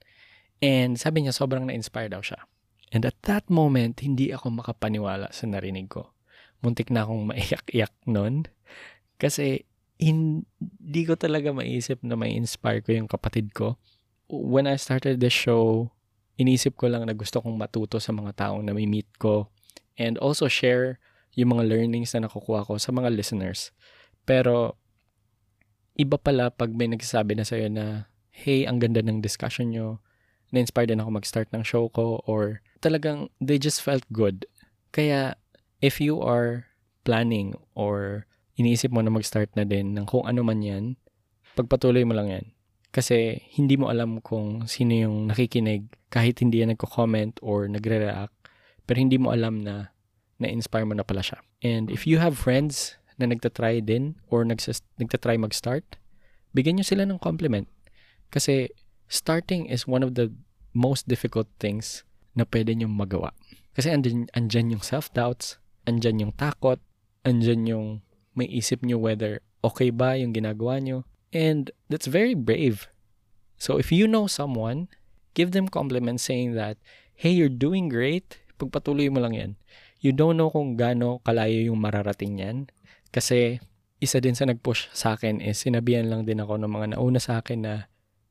And 0.64 0.96
sabi 0.96 1.20
niya 1.20 1.36
sobrang 1.36 1.68
na-inspire 1.68 2.08
daw 2.08 2.24
siya. 2.24 2.48
And 2.96 3.04
at 3.04 3.20
that 3.28 3.52
moment, 3.52 4.00
hindi 4.00 4.32
ako 4.32 4.64
makapaniwala 4.64 5.36
sa 5.36 5.44
narinig 5.44 5.92
ko. 5.92 6.16
Muntik 6.64 6.88
na 6.88 7.04
akong 7.04 7.28
maiyak-iyak 7.28 7.92
nun. 8.08 8.48
Kasi 9.20 9.68
hindi 10.00 11.04
ko 11.04 11.20
talaga 11.20 11.52
maisip 11.52 12.00
na 12.00 12.16
may 12.16 12.32
inspire 12.32 12.80
ko 12.80 12.96
yung 12.96 13.08
kapatid 13.12 13.52
ko. 13.52 13.76
When 14.32 14.64
I 14.64 14.80
started 14.80 15.20
the 15.20 15.28
show, 15.28 15.92
inisip 16.40 16.80
ko 16.80 16.88
lang 16.88 17.04
na 17.04 17.12
gusto 17.12 17.44
kong 17.44 17.60
matuto 17.60 18.00
sa 18.00 18.16
mga 18.16 18.32
taong 18.32 18.64
na 18.64 18.72
may 18.72 18.88
meet 18.88 19.12
ko 19.20 19.52
and 20.00 20.16
also 20.24 20.48
share 20.48 21.00
yung 21.36 21.52
mga 21.52 21.68
learnings 21.68 22.16
na 22.16 22.28
nakukuha 22.28 22.64
ko 22.64 22.80
sa 22.80 22.96
mga 22.96 23.12
listeners. 23.12 23.76
Pero, 24.24 24.80
iba 25.96 26.20
pala 26.20 26.52
pag 26.52 26.72
may 26.76 26.86
nagsasabi 26.92 27.34
na 27.34 27.44
sa'yo 27.44 27.72
na, 27.72 28.12
hey, 28.30 28.68
ang 28.68 28.78
ganda 28.78 29.00
ng 29.00 29.24
discussion 29.24 29.72
nyo, 29.72 30.04
na-inspire 30.52 30.86
din 30.86 31.00
ako 31.00 31.10
mag-start 31.16 31.48
ng 31.50 31.64
show 31.64 31.88
ko, 31.88 32.20
or 32.28 32.60
talagang 32.84 33.32
they 33.40 33.56
just 33.56 33.80
felt 33.80 34.04
good. 34.12 34.44
Kaya, 34.92 35.34
if 35.80 35.98
you 35.98 36.20
are 36.20 36.68
planning 37.02 37.56
or 37.72 38.28
iniisip 38.60 38.92
mo 38.92 39.00
na 39.00 39.12
mag-start 39.12 39.48
na 39.56 39.64
din 39.64 39.96
ng 39.96 40.04
kung 40.04 40.28
ano 40.28 40.44
man 40.44 40.60
yan, 40.60 41.00
pagpatuloy 41.56 42.04
mo 42.04 42.12
lang 42.12 42.28
yan. 42.28 42.46
Kasi 42.92 43.44
hindi 43.56 43.76
mo 43.76 43.92
alam 43.92 44.20
kung 44.24 44.64
sino 44.68 44.92
yung 44.96 45.28
nakikinig 45.28 45.88
kahit 46.08 46.40
hindi 46.40 46.64
yan 46.64 46.76
nagko-comment 46.76 47.40
or 47.44 47.68
nagre-react, 47.68 48.32
pero 48.84 48.96
hindi 49.00 49.16
mo 49.16 49.32
alam 49.32 49.64
na 49.64 49.92
na-inspire 50.36 50.84
mo 50.84 50.92
na 50.92 51.04
pala 51.04 51.24
siya. 51.24 51.40
And 51.64 51.88
if 51.88 52.04
you 52.04 52.20
have 52.20 52.36
friends 52.36 52.96
na 53.16 53.28
nagtatry 53.28 53.80
din 53.80 54.16
or 54.28 54.44
nagsas- 54.44 54.84
nagtatry 55.00 55.40
mag-start, 55.40 55.84
bigyan 56.52 56.80
nyo 56.80 56.86
sila 56.86 57.04
ng 57.08 57.20
compliment. 57.20 57.68
Kasi 58.28 58.72
starting 59.08 59.68
is 59.68 59.88
one 59.88 60.04
of 60.04 60.14
the 60.14 60.32
most 60.76 61.08
difficult 61.08 61.48
things 61.56 62.04
na 62.36 62.44
pwede 62.48 62.76
nyo 62.76 62.88
magawa. 62.88 63.32
Kasi 63.72 63.92
andyan, 63.92 64.28
andyan 64.36 64.76
yung 64.76 64.84
self-doubts, 64.84 65.56
andyan 65.88 66.20
yung 66.20 66.32
takot, 66.36 66.80
andyan 67.24 67.64
yung 67.64 67.86
may 68.36 68.48
isip 68.48 68.84
nyo 68.84 69.00
whether 69.00 69.40
okay 69.64 69.88
ba 69.88 70.16
yung 70.16 70.36
ginagawa 70.36 70.80
nyo. 70.80 71.08
And 71.32 71.72
that's 71.88 72.08
very 72.08 72.36
brave. 72.36 72.88
So 73.56 73.80
if 73.80 73.88
you 73.88 74.04
know 74.04 74.28
someone, 74.28 74.92
give 75.32 75.56
them 75.56 75.68
compliments 75.68 76.28
saying 76.28 76.52
that, 76.56 76.76
hey, 77.16 77.32
you're 77.32 77.52
doing 77.52 77.88
great, 77.88 78.40
pagpatuloy 78.60 79.08
mo 79.08 79.24
lang 79.24 79.32
yan 79.32 79.52
you 80.00 80.12
don't 80.12 80.36
know 80.36 80.52
kung 80.52 80.76
gaano 80.76 81.18
kalayo 81.24 81.72
yung 81.72 81.80
mararating 81.80 82.38
yan. 82.38 82.58
Kasi 83.10 83.58
isa 83.96 84.20
din 84.20 84.36
sa 84.36 84.44
nag-push 84.44 84.92
sa 84.92 85.16
akin 85.16 85.40
is 85.40 85.62
sinabihan 85.62 86.06
lang 86.12 86.28
din 86.28 86.42
ako 86.42 86.60
ng 86.60 86.70
mga 86.70 86.86
nauna 86.96 87.20
sa 87.20 87.40
akin 87.40 87.60
na, 87.64 87.74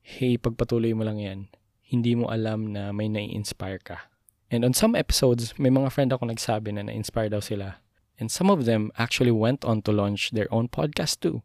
hey, 0.06 0.38
pagpatuloy 0.38 0.94
mo 0.94 1.02
lang 1.02 1.18
yan. 1.18 1.40
Hindi 1.86 2.14
mo 2.14 2.30
alam 2.30 2.70
na 2.70 2.94
may 2.94 3.10
nai-inspire 3.10 3.82
ka. 3.82 4.10
And 4.54 4.62
on 4.62 4.78
some 4.78 4.94
episodes, 4.94 5.58
may 5.58 5.74
mga 5.74 5.90
friend 5.90 6.14
ako 6.14 6.30
nagsabi 6.30 6.70
na 6.74 6.86
na-inspire 6.86 7.34
daw 7.34 7.42
sila. 7.42 7.82
And 8.22 8.30
some 8.30 8.54
of 8.54 8.64
them 8.70 8.94
actually 8.96 9.34
went 9.34 9.66
on 9.66 9.82
to 9.84 9.92
launch 9.92 10.32
their 10.32 10.48
own 10.54 10.70
podcast 10.70 11.20
too. 11.20 11.42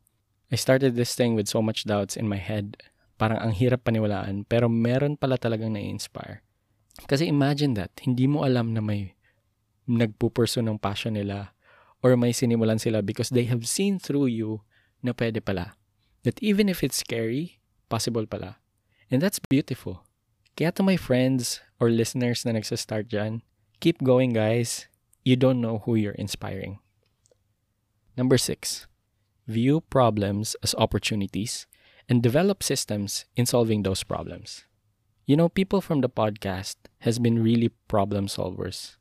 I 0.53 0.57
started 0.61 0.95
this 0.95 1.17
thing 1.17 1.35
with 1.35 1.49
so 1.49 1.65
much 1.65 1.89
doubts 1.89 2.15
in 2.15 2.29
my 2.29 2.39
head. 2.39 2.77
Parang 3.17 3.41
ang 3.41 3.53
hirap 3.57 3.89
paniwalaan, 3.89 4.49
pero 4.49 4.69
meron 4.69 5.17
pala 5.17 5.41
talagang 5.41 5.73
na-inspire. 5.77 6.45
Kasi 7.09 7.25
imagine 7.25 7.75
that, 7.75 7.93
hindi 8.05 8.29
mo 8.29 8.45
alam 8.45 8.77
na 8.77 8.85
may 8.85 9.17
nagpupurso 9.89 10.61
ng 10.61 10.77
passion 10.77 11.17
nila 11.17 11.57
or 12.03 12.17
may 12.17 12.33
sinimulan 12.33 12.81
sila 12.81 13.03
because 13.03 13.31
they 13.31 13.45
have 13.45 13.69
seen 13.69 13.99
through 13.99 14.27
you 14.27 14.63
na 15.03 15.13
pwede 15.13 15.45
pala. 15.45 15.77
That 16.25 16.41
even 16.43 16.69
if 16.69 16.85
it's 16.85 17.01
scary, 17.01 17.61
possible 17.89 18.27
pala. 18.27 18.61
And 19.11 19.21
that's 19.21 19.41
beautiful. 19.41 20.05
Kaya 20.57 20.73
to 20.77 20.83
my 20.83 20.97
friends 20.97 21.61
or 21.81 21.89
listeners 21.89 22.45
na 22.45 22.53
nagsastart 22.53 23.09
dyan, 23.09 23.43
keep 23.81 24.03
going 24.05 24.33
guys. 24.33 24.87
You 25.25 25.37
don't 25.37 25.61
know 25.61 25.85
who 25.85 25.97
you're 25.97 26.17
inspiring. 26.17 26.81
Number 28.17 28.37
six, 28.37 28.87
view 29.47 29.81
problems 29.81 30.57
as 30.63 30.75
opportunities 30.77 31.67
and 32.09 32.23
develop 32.23 32.63
systems 32.63 33.25
in 33.37 33.47
solving 33.47 33.83
those 33.83 34.05
problems. 34.05 34.65
You 35.25 35.37
know, 35.37 35.49
people 35.49 35.81
from 35.81 36.01
the 36.01 36.11
podcast 36.11 36.77
has 37.07 37.19
been 37.19 37.43
really 37.43 37.71
problem 37.87 38.27
solvers 38.27 39.01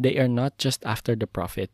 they 0.00 0.16
are 0.16 0.32
not 0.32 0.56
just 0.56 0.80
after 0.86 1.14
the 1.14 1.28
profit, 1.28 1.68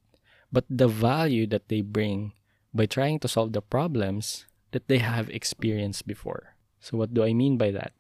but 0.53 0.65
the 0.71 0.89
value 0.89 1.47
that 1.47 1.69
they 1.69 1.81
bring 1.81 2.33
by 2.75 2.87
trying 2.87 3.19
to 3.21 3.29
solve 3.29 3.53
the 3.53 3.63
problems 3.63 4.47
that 4.73 4.89
they 4.89 4.99
have 4.99 5.31
experienced 5.31 6.07
before. 6.07 6.55
So 6.81 6.99
what 6.99 7.15
do 7.15 7.25
I 7.25 7.33
mean 7.33 7.57
by 7.57 7.71
that? 7.73 7.93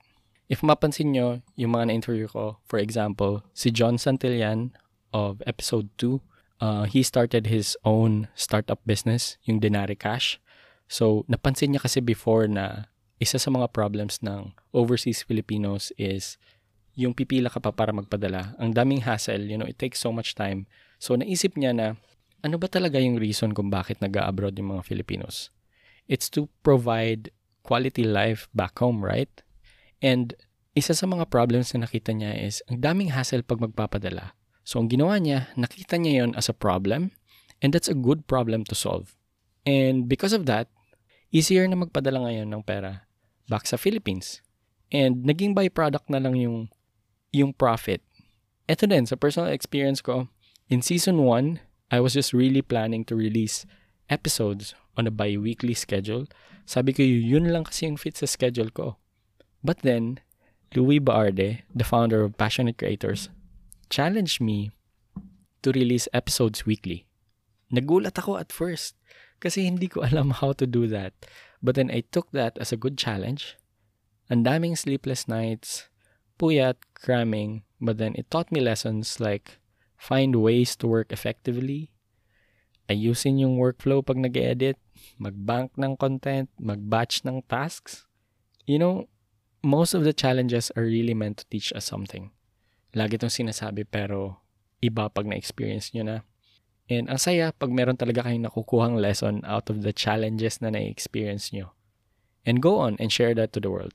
If 0.48 0.60
mapansin 0.62 1.16
nyo, 1.16 1.42
yung 1.56 1.74
mga 1.74 1.90
na-interview 1.90 2.28
ko, 2.28 2.58
for 2.68 2.78
example, 2.78 3.42
si 3.50 3.70
John 3.70 3.98
Santillan 3.98 4.70
of 5.10 5.42
episode 5.46 5.90
2, 5.98 6.20
uh, 6.60 6.84
he 6.84 7.02
started 7.02 7.50
his 7.50 7.74
own 7.82 8.28
startup 8.34 8.78
business, 8.86 9.38
yung 9.42 9.58
Denari 9.58 9.98
Cash. 9.98 10.38
So, 10.86 11.26
napansin 11.26 11.74
niya 11.74 11.82
kasi 11.82 11.98
before 11.98 12.46
na 12.46 12.86
isa 13.18 13.40
sa 13.40 13.50
mga 13.50 13.72
problems 13.72 14.22
ng 14.22 14.52
overseas 14.70 15.24
Filipinos 15.24 15.90
is 15.98 16.38
yung 16.96 17.12
pipila 17.12 17.52
ka 17.52 17.60
pa 17.60 17.72
para 17.72 17.92
magpadala. 17.92 18.56
Ang 18.60 18.72
daming 18.72 19.04
hassle, 19.04 19.44
you 19.44 19.56
know, 19.56 19.68
it 19.68 19.80
takes 19.80 20.00
so 20.00 20.12
much 20.12 20.36
time. 20.36 20.64
So 20.96 21.16
naisip 21.16 21.56
niya 21.56 21.76
na 21.76 21.86
ano 22.46 22.62
ba 22.62 22.70
talaga 22.70 23.02
yung 23.02 23.18
reason 23.18 23.50
kung 23.50 23.74
bakit 23.74 23.98
nag-abroad 23.98 24.54
yung 24.54 24.78
mga 24.78 24.86
Filipinos? 24.86 25.50
It's 26.06 26.30
to 26.38 26.46
provide 26.62 27.34
quality 27.66 28.06
life 28.06 28.46
back 28.54 28.78
home, 28.78 29.02
right? 29.02 29.42
And 29.98 30.38
isa 30.78 30.94
sa 30.94 31.10
mga 31.10 31.26
problems 31.26 31.74
na 31.74 31.82
nakita 31.82 32.14
niya 32.14 32.38
is 32.38 32.62
ang 32.70 32.78
daming 32.78 33.10
hassle 33.10 33.42
pag 33.42 33.58
magpapadala. 33.58 34.38
So 34.62 34.78
ang 34.78 34.86
ginawa 34.86 35.18
niya, 35.18 35.50
nakita 35.58 35.98
niya 35.98 36.22
yon 36.22 36.38
as 36.38 36.46
a 36.46 36.54
problem 36.54 37.10
and 37.58 37.74
that's 37.74 37.90
a 37.90 37.98
good 37.98 38.30
problem 38.30 38.62
to 38.70 38.78
solve. 38.78 39.18
And 39.66 40.06
because 40.06 40.30
of 40.30 40.46
that, 40.46 40.70
easier 41.34 41.66
na 41.66 41.74
magpadala 41.74 42.22
ngayon 42.22 42.46
ng 42.46 42.62
pera 42.62 43.10
back 43.50 43.66
sa 43.66 43.74
Philippines. 43.74 44.38
And 44.94 45.26
naging 45.26 45.58
byproduct 45.58 46.06
na 46.06 46.22
lang 46.22 46.38
yung 46.38 46.70
yung 47.34 47.50
profit. 47.50 47.98
Ito 48.70 48.86
din, 48.86 49.06
sa 49.10 49.18
personal 49.18 49.50
experience 49.50 49.98
ko, 49.98 50.30
in 50.70 50.82
season 50.82 51.26
1, 51.26 51.65
I 51.90 52.00
was 52.00 52.14
just 52.14 52.32
really 52.32 52.62
planning 52.62 53.04
to 53.06 53.14
release 53.14 53.66
episodes 54.10 54.74
on 54.96 55.06
a 55.06 55.14
bi-weekly 55.14 55.74
schedule. 55.74 56.26
Sabi 56.66 56.92
ko, 56.92 57.02
yun 57.02 57.52
lang 57.52 57.64
kasi 57.64 57.86
yung 57.86 57.96
fit 57.96 58.16
sa 58.16 58.26
schedule 58.26 58.70
ko. 58.70 58.96
But 59.62 59.86
then, 59.86 60.18
Louis 60.74 60.98
Baarde, 60.98 61.62
the 61.70 61.86
founder 61.86 62.22
of 62.26 62.38
Passionate 62.38 62.78
Creators, 62.78 63.30
challenged 63.90 64.40
me 64.40 64.74
to 65.62 65.70
release 65.70 66.10
episodes 66.12 66.66
weekly. 66.66 67.06
Nagulat 67.70 68.18
ako 68.18 68.38
at 68.38 68.50
first 68.50 68.98
kasi 69.38 69.66
hindi 69.66 69.86
ko 69.86 70.02
alam 70.08 70.42
how 70.42 70.50
to 70.54 70.66
do 70.66 70.86
that. 70.90 71.14
But 71.62 71.74
then 71.74 71.90
I 71.90 72.02
took 72.02 72.30
that 72.34 72.58
as 72.58 72.74
a 72.74 72.80
good 72.80 72.98
challenge. 72.98 73.54
Ang 74.26 74.42
daming 74.42 74.74
sleepless 74.74 75.30
nights, 75.30 75.86
puyat, 76.38 76.82
cramming, 76.98 77.62
but 77.78 77.98
then 77.98 78.14
it 78.18 78.30
taught 78.30 78.50
me 78.50 78.58
lessons 78.58 79.22
like 79.22 79.62
find 79.96 80.36
ways 80.36 80.76
to 80.78 80.86
work 80.86 81.10
effectively, 81.10 81.90
ayusin 82.86 83.42
yung 83.42 83.58
workflow 83.58 84.04
pag 84.04 84.20
nag-edit, 84.20 84.78
mag-bank 85.18 85.74
ng 85.76 85.96
content, 85.98 86.48
mag-batch 86.60 87.26
ng 87.26 87.42
tasks. 87.50 88.06
You 88.64 88.78
know, 88.78 89.10
most 89.62 89.94
of 89.94 90.06
the 90.06 90.14
challenges 90.14 90.70
are 90.78 90.86
really 90.86 91.14
meant 91.14 91.42
to 91.42 91.48
teach 91.50 91.72
us 91.74 91.84
something. 91.88 92.30
Lagi 92.94 93.18
itong 93.18 93.34
sinasabi 93.34 93.84
pero 93.84 94.40
iba 94.78 95.10
pag 95.10 95.26
na-experience 95.26 95.92
nyo 95.92 96.04
na. 96.06 96.18
And 96.86 97.10
ang 97.10 97.18
saya 97.18 97.50
pag 97.50 97.74
meron 97.74 97.98
talaga 97.98 98.22
kayong 98.22 98.46
nakukuhang 98.46 99.02
lesson 99.02 99.42
out 99.42 99.66
of 99.66 99.82
the 99.82 99.90
challenges 99.90 100.62
na 100.62 100.70
na-experience 100.70 101.50
nyo. 101.50 101.74
And 102.46 102.62
go 102.62 102.78
on 102.78 102.94
and 103.02 103.10
share 103.10 103.34
that 103.34 103.50
to 103.58 103.60
the 103.60 103.74
world. 103.74 103.90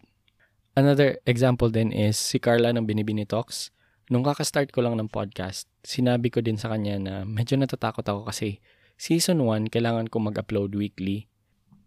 Another 0.76 1.20
example 1.24 1.72
din 1.72 1.96
is 1.96 2.20
si 2.20 2.36
Carla 2.36 2.76
ng 2.76 2.84
Binibini 2.84 3.24
Talks. 3.24 3.72
Nung 4.12 4.28
kakastart 4.28 4.76
ko 4.76 4.84
lang 4.84 5.00
ng 5.00 5.08
podcast, 5.08 5.72
sinabi 5.88 6.28
ko 6.28 6.44
din 6.44 6.60
sa 6.60 6.68
kanya 6.68 7.00
na 7.00 7.14
medyo 7.24 7.56
natatakot 7.56 8.04
ako 8.04 8.28
kasi 8.28 8.60
season 9.00 9.40
1 9.48 9.72
kailangan 9.72 10.12
ko 10.12 10.20
mag-upload 10.20 10.76
weekly. 10.76 11.32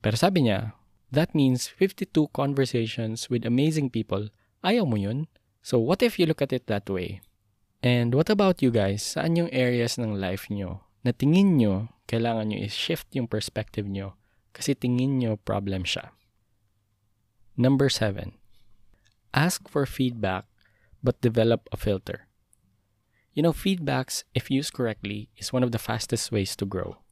Pero 0.00 0.16
sabi 0.16 0.48
niya, 0.48 0.72
that 1.12 1.36
means 1.36 1.68
52 1.68 2.32
conversations 2.32 3.28
with 3.28 3.44
amazing 3.44 3.92
people. 3.92 4.32
Ayaw 4.64 4.88
mo 4.88 4.96
yun? 4.96 5.28
So 5.60 5.76
what 5.76 6.00
if 6.00 6.16
you 6.16 6.24
look 6.24 6.40
at 6.40 6.56
it 6.56 6.64
that 6.64 6.88
way? 6.88 7.20
And 7.84 8.16
what 8.16 8.32
about 8.32 8.64
you 8.64 8.72
guys? 8.72 9.04
Saan 9.04 9.36
yung 9.36 9.52
areas 9.52 10.00
ng 10.00 10.16
life 10.16 10.48
nyo 10.48 10.80
na 11.04 11.12
tingin 11.12 11.60
nyo 11.60 11.92
kailangan 12.08 12.48
nyo 12.48 12.58
is-shift 12.64 13.12
yung 13.12 13.28
perspective 13.28 13.84
nyo 13.84 14.16
kasi 14.56 14.72
tingin 14.72 15.20
nyo 15.20 15.36
problem 15.36 15.84
siya? 15.84 16.16
Number 17.60 17.92
7 17.92 18.32
ask 19.34 19.66
for 19.66 19.84
feedback, 19.84 20.46
but 21.04 21.20
develop 21.20 21.68
a 21.68 21.76
filter. 21.76 22.24
You 23.36 23.44
know, 23.44 23.52
feedbacks, 23.52 24.24
if 24.32 24.48
used 24.48 24.72
correctly, 24.72 25.28
is 25.36 25.52
one 25.52 25.60
of 25.60 25.70
the 25.70 25.82
fastest 25.82 26.32
ways 26.32 26.56
to 26.56 26.64
grow. 26.64 27.04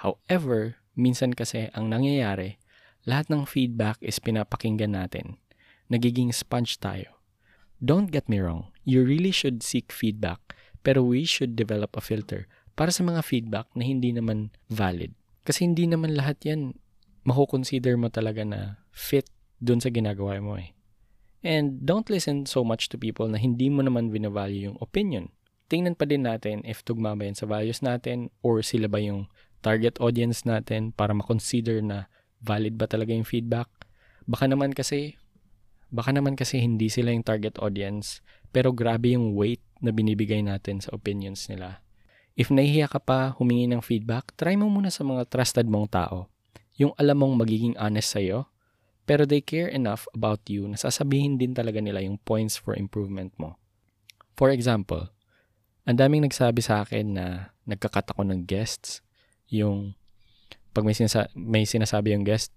However, 0.00 0.80
minsan 0.96 1.36
kasi 1.36 1.68
ang 1.76 1.92
nangyayari, 1.92 2.56
lahat 3.04 3.28
ng 3.28 3.44
feedback 3.44 4.00
is 4.00 4.16
pinapakinggan 4.16 4.96
natin. 4.96 5.36
Nagiging 5.92 6.32
sponge 6.32 6.80
tayo. 6.80 7.20
Don't 7.84 8.08
get 8.08 8.32
me 8.32 8.40
wrong, 8.40 8.72
you 8.88 9.04
really 9.04 9.30
should 9.30 9.60
seek 9.60 9.92
feedback, 9.92 10.56
pero 10.80 11.04
we 11.04 11.28
should 11.28 11.54
develop 11.58 11.94
a 11.94 12.02
filter 12.02 12.48
para 12.78 12.94
sa 12.94 13.02
mga 13.02 13.26
feedback 13.26 13.66
na 13.74 13.82
hindi 13.82 14.14
naman 14.14 14.54
valid. 14.70 15.12
Kasi 15.42 15.66
hindi 15.66 15.90
naman 15.90 16.14
lahat 16.14 16.38
yan 16.46 16.78
makukonsider 17.26 17.98
mo 17.98 18.08
talaga 18.08 18.46
na 18.46 18.78
fit 18.94 19.26
dun 19.58 19.82
sa 19.82 19.90
ginagawa 19.90 20.38
mo 20.38 20.54
eh. 20.54 20.77
And 21.42 21.82
don't 21.82 22.10
listen 22.10 22.44
so 22.50 22.66
much 22.66 22.90
to 22.90 22.96
people 22.98 23.30
na 23.30 23.38
hindi 23.38 23.70
mo 23.70 23.86
naman 23.86 24.10
binavalue 24.10 24.72
yung 24.72 24.78
opinion. 24.82 25.30
Tingnan 25.68 25.94
pa 25.94 26.08
din 26.08 26.26
natin 26.26 26.64
if 26.64 26.82
tugma 26.82 27.14
ba 27.14 27.28
yan 27.28 27.36
sa 27.36 27.46
values 27.46 27.84
natin 27.84 28.32
or 28.42 28.64
sila 28.64 28.88
ba 28.90 28.98
yung 28.98 29.28
target 29.62 30.00
audience 30.02 30.42
natin 30.48 30.90
para 30.96 31.14
makonsider 31.14 31.84
na 31.84 32.08
valid 32.42 32.74
ba 32.74 32.88
talaga 32.88 33.14
yung 33.14 33.28
feedback. 33.28 33.68
Baka 34.24 34.48
naman 34.50 34.72
kasi 34.74 35.18
Baka 35.88 36.12
naman 36.12 36.36
kasi 36.36 36.60
hindi 36.60 36.92
sila 36.92 37.16
yung 37.16 37.24
target 37.24 37.56
audience, 37.64 38.20
pero 38.52 38.76
grabe 38.76 39.16
yung 39.16 39.32
weight 39.32 39.64
na 39.80 39.88
binibigay 39.88 40.44
natin 40.44 40.84
sa 40.84 40.92
opinions 40.92 41.48
nila. 41.48 41.80
If 42.36 42.52
nahihiya 42.52 42.92
ka 42.92 43.00
pa 43.00 43.32
humingi 43.40 43.72
ng 43.72 43.80
feedback, 43.80 44.36
try 44.36 44.54
mo 44.54 44.68
muna 44.68 44.92
sa 44.92 45.02
mga 45.02 45.26
trusted 45.32 45.64
mong 45.64 45.88
tao. 45.90 46.28
Yung 46.76 46.92
alam 47.00 47.18
mong 47.24 47.40
magiging 47.40 47.74
honest 47.80 48.14
sa'yo, 48.14 48.46
pero 49.08 49.24
they 49.24 49.40
care 49.40 49.72
enough 49.72 50.04
about 50.12 50.44
you 50.52 50.68
na 50.68 50.76
sasabihin 50.76 51.40
din 51.40 51.56
talaga 51.56 51.80
nila 51.80 52.04
yung 52.04 52.20
points 52.28 52.60
for 52.60 52.76
improvement 52.76 53.32
mo. 53.40 53.56
For 54.36 54.52
example, 54.52 55.08
ang 55.88 55.96
daming 55.96 56.28
nagsabi 56.28 56.60
sa 56.60 56.84
akin 56.84 57.16
na 57.16 57.56
nagkakat 57.64 58.12
ako 58.12 58.28
ng 58.28 58.44
guests, 58.44 59.00
yung 59.48 59.96
pag 60.76 60.84
may, 60.84 60.92
sinasa- 60.92 61.32
may 61.32 61.64
sinasabi 61.64 62.12
yung 62.12 62.28
guest, 62.28 62.52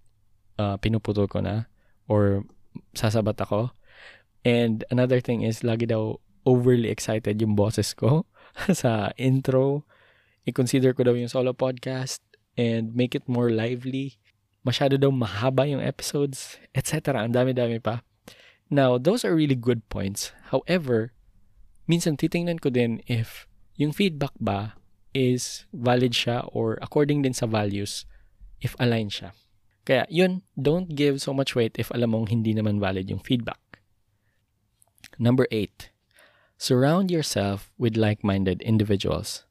uh, 0.59 0.75
pinuputol 0.75 1.31
ko 1.31 1.39
na, 1.39 1.71
or 2.11 2.43
sasabat 2.91 3.39
ako. 3.39 3.71
And 4.43 4.83
another 4.91 5.23
thing 5.23 5.47
is, 5.47 5.63
lagi 5.63 5.87
daw 5.87 6.19
overly 6.43 6.91
excited 6.91 7.39
yung 7.39 7.55
boses 7.55 7.95
ko 7.95 8.27
sa 8.75 9.15
intro. 9.15 9.87
I-consider 10.43 10.91
ko 10.91 11.07
daw 11.07 11.15
yung 11.15 11.31
solo 11.31 11.55
podcast 11.55 12.19
and 12.59 12.91
make 12.91 13.15
it 13.15 13.23
more 13.31 13.47
lively. 13.47 14.19
Masyado 14.61 14.97
daw 14.97 15.09
mahaba 15.09 15.65
yung 15.65 15.81
episodes, 15.81 16.61
etc. 16.77 17.25
Ang 17.25 17.33
dami-dami 17.33 17.81
pa. 17.81 18.05
Now, 18.69 19.01
those 19.01 19.25
are 19.25 19.35
really 19.35 19.57
good 19.57 19.83
points. 19.89 20.31
However, 20.53 21.11
minsan 21.89 22.15
titingnan 22.15 22.61
ko 22.61 22.69
din 22.69 23.01
if 23.09 23.49
yung 23.75 23.91
feedback 23.91 24.31
ba 24.39 24.79
is 25.11 25.67
valid 25.75 26.13
siya 26.15 26.47
or 26.55 26.79
according 26.79 27.25
din 27.25 27.35
sa 27.35 27.49
values 27.49 28.07
if 28.63 28.77
aligned 28.79 29.11
siya. 29.11 29.35
Kaya 29.83 30.05
yun, 30.07 30.45
don't 30.53 30.93
give 30.93 31.19
so 31.19 31.33
much 31.33 31.57
weight 31.57 31.75
if 31.81 31.89
alam 31.91 32.13
mong 32.13 32.29
hindi 32.29 32.53
naman 32.53 32.77
valid 32.79 33.09
yung 33.09 33.19
feedback. 33.19 33.59
Number 35.17 35.49
8. 35.51 35.89
Surround 36.61 37.09
yourself 37.09 37.73
with 37.81 37.97
like-minded 37.97 38.61
individuals. 38.61 39.43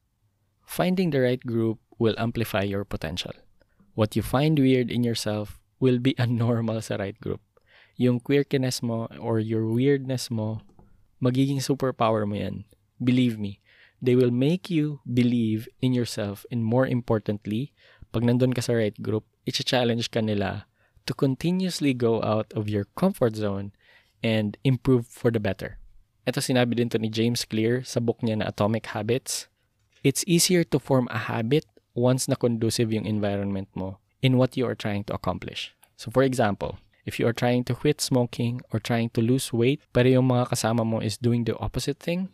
Finding 0.63 1.11
the 1.11 1.21
right 1.21 1.43
group 1.43 1.83
will 1.99 2.15
amplify 2.17 2.63
your 2.63 2.87
potential. 2.87 3.35
What 4.01 4.17
you 4.17 4.25
find 4.25 4.57
weird 4.57 4.89
in 4.89 5.05
yourself 5.05 5.61
will 5.77 6.01
be 6.01 6.17
a 6.19 6.25
normal 6.25 6.81
sa 6.81 6.97
right 6.97 7.21
group. 7.21 7.45
Yung 8.01 8.17
quirkiness 8.17 8.81
mo 8.81 9.13
or 9.21 9.45
your 9.45 9.69
weirdness 9.69 10.33
mo, 10.33 10.65
magiging 11.21 11.61
superpower 11.61 12.25
mo 12.25 12.41
yan. 12.41 12.65
Believe 12.97 13.37
me, 13.37 13.61
they 14.01 14.17
will 14.17 14.33
make 14.33 14.73
you 14.73 15.05
believe 15.05 15.69
in 15.85 15.93
yourself 15.93 16.49
and 16.49 16.65
more 16.65 16.89
importantly, 16.89 17.77
pag 18.09 18.25
nandun 18.25 18.57
ka 18.57 18.65
sa 18.65 18.73
right 18.73 18.97
group, 19.05 19.29
i-challenge 19.45 20.09
ka 20.09 20.25
nila 20.25 20.65
to 21.05 21.13
continuously 21.13 21.93
go 21.93 22.25
out 22.25 22.49
of 22.57 22.73
your 22.73 22.89
comfort 22.97 23.37
zone 23.37 23.77
and 24.25 24.57
improve 24.65 25.05
for 25.05 25.29
the 25.29 25.41
better. 25.41 25.77
Ito 26.25 26.41
sinabi 26.41 26.81
din 26.81 26.89
to 26.89 26.97
ni 26.97 27.13
James 27.13 27.45
Clear 27.45 27.85
sa 27.85 28.01
book 28.01 28.25
niya 28.25 28.41
na 28.41 28.49
Atomic 28.49 28.97
Habits. 28.97 29.53
It's 30.01 30.25
easier 30.25 30.65
to 30.73 30.81
form 30.81 31.05
a 31.13 31.29
habit 31.29 31.69
once 31.95 32.29
na 32.29 32.39
conducive 32.39 32.93
yung 32.93 33.07
environment 33.07 33.69
mo 33.75 33.99
in 34.23 34.37
what 34.37 34.57
you 34.57 34.67
are 34.67 34.79
trying 34.79 35.03
to 35.05 35.15
accomplish. 35.15 35.75
So 35.97 36.11
for 36.11 36.23
example, 36.23 36.79
if 37.05 37.19
you 37.19 37.27
are 37.27 37.37
trying 37.37 37.65
to 37.67 37.75
quit 37.75 38.01
smoking 38.01 38.61
or 38.73 38.79
trying 38.79 39.11
to 39.17 39.21
lose 39.25 39.53
weight, 39.53 39.81
pero 39.93 40.09
yung 40.09 40.29
mga 40.29 40.53
kasama 40.53 40.85
mo 40.85 41.01
is 41.01 41.19
doing 41.19 41.45
the 41.45 41.57
opposite 41.59 41.99
thing, 41.99 42.31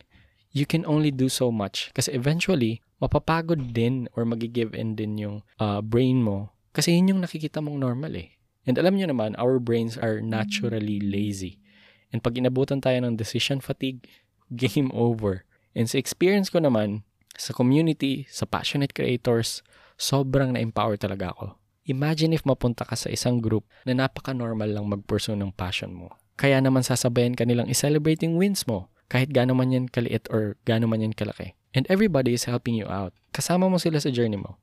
you 0.52 0.66
can 0.66 0.84
only 0.84 1.10
do 1.12 1.28
so 1.28 1.52
much. 1.52 1.92
Kasi 1.94 2.12
eventually, 2.12 2.82
mapapagod 3.00 3.72
din 3.72 4.08
or 4.16 4.24
magigive 4.24 4.74
in 4.74 4.96
din 4.96 5.16
yung 5.16 5.36
uh, 5.60 5.80
brain 5.80 6.20
mo. 6.20 6.52
Kasi 6.76 6.96
yun 6.96 7.16
yung 7.16 7.22
nakikita 7.24 7.62
mong 7.62 7.78
normal 7.80 8.12
eh. 8.16 8.36
And 8.66 8.76
alam 8.76 8.98
nyo 8.98 9.06
naman, 9.06 9.38
our 9.38 9.62
brains 9.62 9.94
are 9.94 10.18
naturally 10.18 10.98
lazy. 10.98 11.62
And 12.10 12.20
pag 12.20 12.34
inabutan 12.34 12.82
tayo 12.82 12.98
ng 13.00 13.14
decision 13.14 13.62
fatigue, 13.62 14.10
game 14.54 14.90
over. 14.92 15.46
And 15.76 15.86
sa 15.86 16.00
experience 16.00 16.50
ko 16.50 16.58
naman, 16.58 17.05
sa 17.36 17.52
community, 17.56 18.24
sa 18.28 18.44
passionate 18.48 18.92
creators, 18.96 19.60
sobrang 19.96 20.52
na-empower 20.56 21.00
talaga 21.00 21.32
ako. 21.32 21.56
Imagine 21.86 22.34
if 22.34 22.42
mapunta 22.42 22.82
ka 22.82 22.98
sa 22.98 23.08
isang 23.08 23.38
group 23.38 23.64
na 23.86 23.94
napaka-normal 23.94 24.66
lang 24.66 24.90
mag-pursue 24.90 25.38
ng 25.38 25.54
passion 25.54 25.94
mo. 25.94 26.10
Kaya 26.34 26.58
naman 26.60 26.82
sasabayan 26.82 27.38
ka 27.38 27.46
nilang 27.46 27.70
i-celebrate 27.70 28.20
yung 28.26 28.36
wins 28.36 28.66
mo 28.66 28.90
kahit 29.06 29.30
gaano 29.30 29.54
man 29.54 29.70
yan 29.70 29.86
kaliit 29.86 30.26
or 30.34 30.58
gaano 30.66 30.90
man 30.90 31.00
yan 31.00 31.14
kalaki. 31.14 31.54
And 31.72 31.86
everybody 31.86 32.34
is 32.34 32.50
helping 32.50 32.74
you 32.74 32.90
out. 32.90 33.14
Kasama 33.30 33.70
mo 33.70 33.78
sila 33.78 34.02
sa 34.02 34.10
journey 34.10 34.36
mo. 34.36 34.58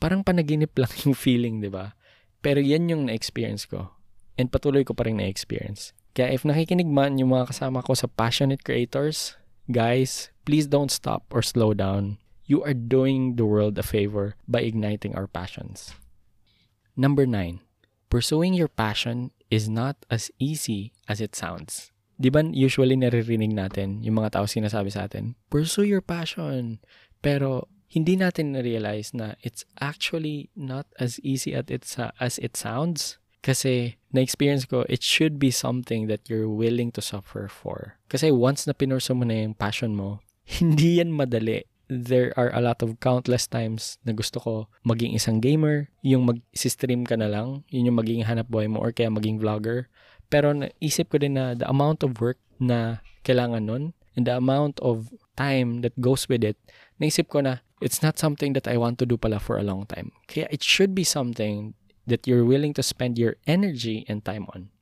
Parang 0.00 0.24
panaginip 0.24 0.72
lang 0.80 0.90
yung 1.04 1.14
feeling, 1.14 1.60
di 1.60 1.68
ba? 1.68 1.92
Pero 2.40 2.58
yan 2.58 2.88
yung 2.88 3.06
na-experience 3.06 3.68
ko. 3.68 3.92
And 4.40 4.48
patuloy 4.48 4.82
ko 4.82 4.96
pa 4.96 5.04
rin 5.04 5.20
na-experience. 5.20 5.92
Kaya 6.16 6.32
if 6.32 6.42
nakikinig 6.42 6.88
man 6.88 7.20
yung 7.20 7.36
mga 7.36 7.52
kasama 7.52 7.84
ko 7.84 7.92
sa 7.92 8.08
passionate 8.08 8.64
creators, 8.64 9.36
guys, 9.68 10.31
please 10.44 10.66
don't 10.66 10.90
stop 10.90 11.24
or 11.30 11.42
slow 11.42 11.74
down. 11.74 12.18
You 12.44 12.62
are 12.64 12.74
doing 12.74 13.36
the 13.36 13.46
world 13.46 13.78
a 13.78 13.82
favor 13.82 14.34
by 14.46 14.62
igniting 14.62 15.14
our 15.14 15.26
passions. 15.26 15.94
Number 16.96 17.24
nine, 17.24 17.60
pursuing 18.10 18.52
your 18.52 18.68
passion 18.68 19.30
is 19.50 19.68
not 19.68 19.96
as 20.10 20.30
easy 20.38 20.92
as 21.08 21.20
it 21.20 21.36
sounds. 21.36 21.92
Di 22.20 22.28
ba 22.28 22.44
usually 22.44 22.94
naririnig 22.94 23.56
natin 23.56 24.04
yung 24.04 24.20
mga 24.20 24.36
tao 24.36 24.44
sinasabi 24.44 24.92
sa 24.92 25.08
atin, 25.08 25.34
pursue 25.48 25.88
your 25.88 26.04
passion. 26.04 26.78
Pero 27.24 27.72
hindi 27.92 28.16
natin 28.16 28.56
na-realize 28.56 29.12
na 29.12 29.36
it's 29.44 29.68
actually 29.76 30.48
not 30.56 30.88
as 30.96 31.20
easy 31.20 31.52
as 31.52 31.68
it, 31.68 31.84
as 32.20 32.40
it 32.40 32.56
sounds. 32.56 33.20
Kasi 33.42 33.98
na-experience 34.14 34.64
ko, 34.64 34.86
it 34.88 35.02
should 35.02 35.36
be 35.36 35.50
something 35.50 36.06
that 36.06 36.24
you're 36.30 36.48
willing 36.48 36.88
to 36.94 37.04
suffer 37.04 37.50
for. 37.52 37.98
Kasi 38.08 38.32
once 38.32 38.64
na 38.64 38.72
pinurso 38.72 39.12
mo 39.12 39.28
na 39.28 39.44
yung 39.44 39.52
passion 39.58 39.92
mo, 39.92 40.24
hindi 40.46 40.98
yan 40.98 41.14
madali. 41.14 41.64
There 41.92 42.32
are 42.40 42.48
a 42.56 42.64
lot 42.64 42.80
of 42.80 42.96
countless 43.04 43.44
times 43.44 44.00
na 44.06 44.16
gusto 44.16 44.40
ko 44.40 44.52
maging 44.86 45.12
isang 45.12 45.44
gamer, 45.44 45.92
yung 46.00 46.24
mag-stream 46.24 47.04
ka 47.04 47.20
na 47.20 47.28
lang, 47.28 47.68
yun 47.68 47.92
yung 47.92 48.00
maging 48.00 48.24
hanap 48.24 48.48
buhay 48.48 48.70
mo 48.70 48.80
or 48.80 48.96
kaya 48.96 49.12
maging 49.12 49.36
vlogger. 49.36 49.92
Pero 50.32 50.56
naisip 50.56 51.12
ko 51.12 51.20
din 51.20 51.36
na 51.36 51.52
the 51.52 51.68
amount 51.68 52.00
of 52.00 52.16
work 52.16 52.40
na 52.56 53.04
kailangan 53.28 53.68
nun 53.68 53.84
and 54.16 54.24
the 54.24 54.32
amount 54.32 54.80
of 54.80 55.12
time 55.36 55.84
that 55.84 55.92
goes 56.00 56.24
with 56.32 56.40
it, 56.40 56.56
naisip 56.96 57.28
ko 57.28 57.44
na 57.44 57.60
it's 57.84 58.00
not 58.00 58.16
something 58.16 58.56
that 58.56 58.64
I 58.64 58.80
want 58.80 58.96
to 59.02 59.06
do 59.06 59.20
pala 59.20 59.36
for 59.36 59.60
a 59.60 59.66
long 59.66 59.84
time. 59.84 60.16
Kaya 60.32 60.48
it 60.48 60.64
should 60.64 60.96
be 60.96 61.04
something 61.04 61.76
that 62.08 62.24
you're 62.24 62.46
willing 62.46 62.72
to 62.74 62.82
spend 62.82 63.18
your 63.20 63.36
energy 63.44 64.08
and 64.08 64.24
time 64.24 64.48
on. 64.56 64.72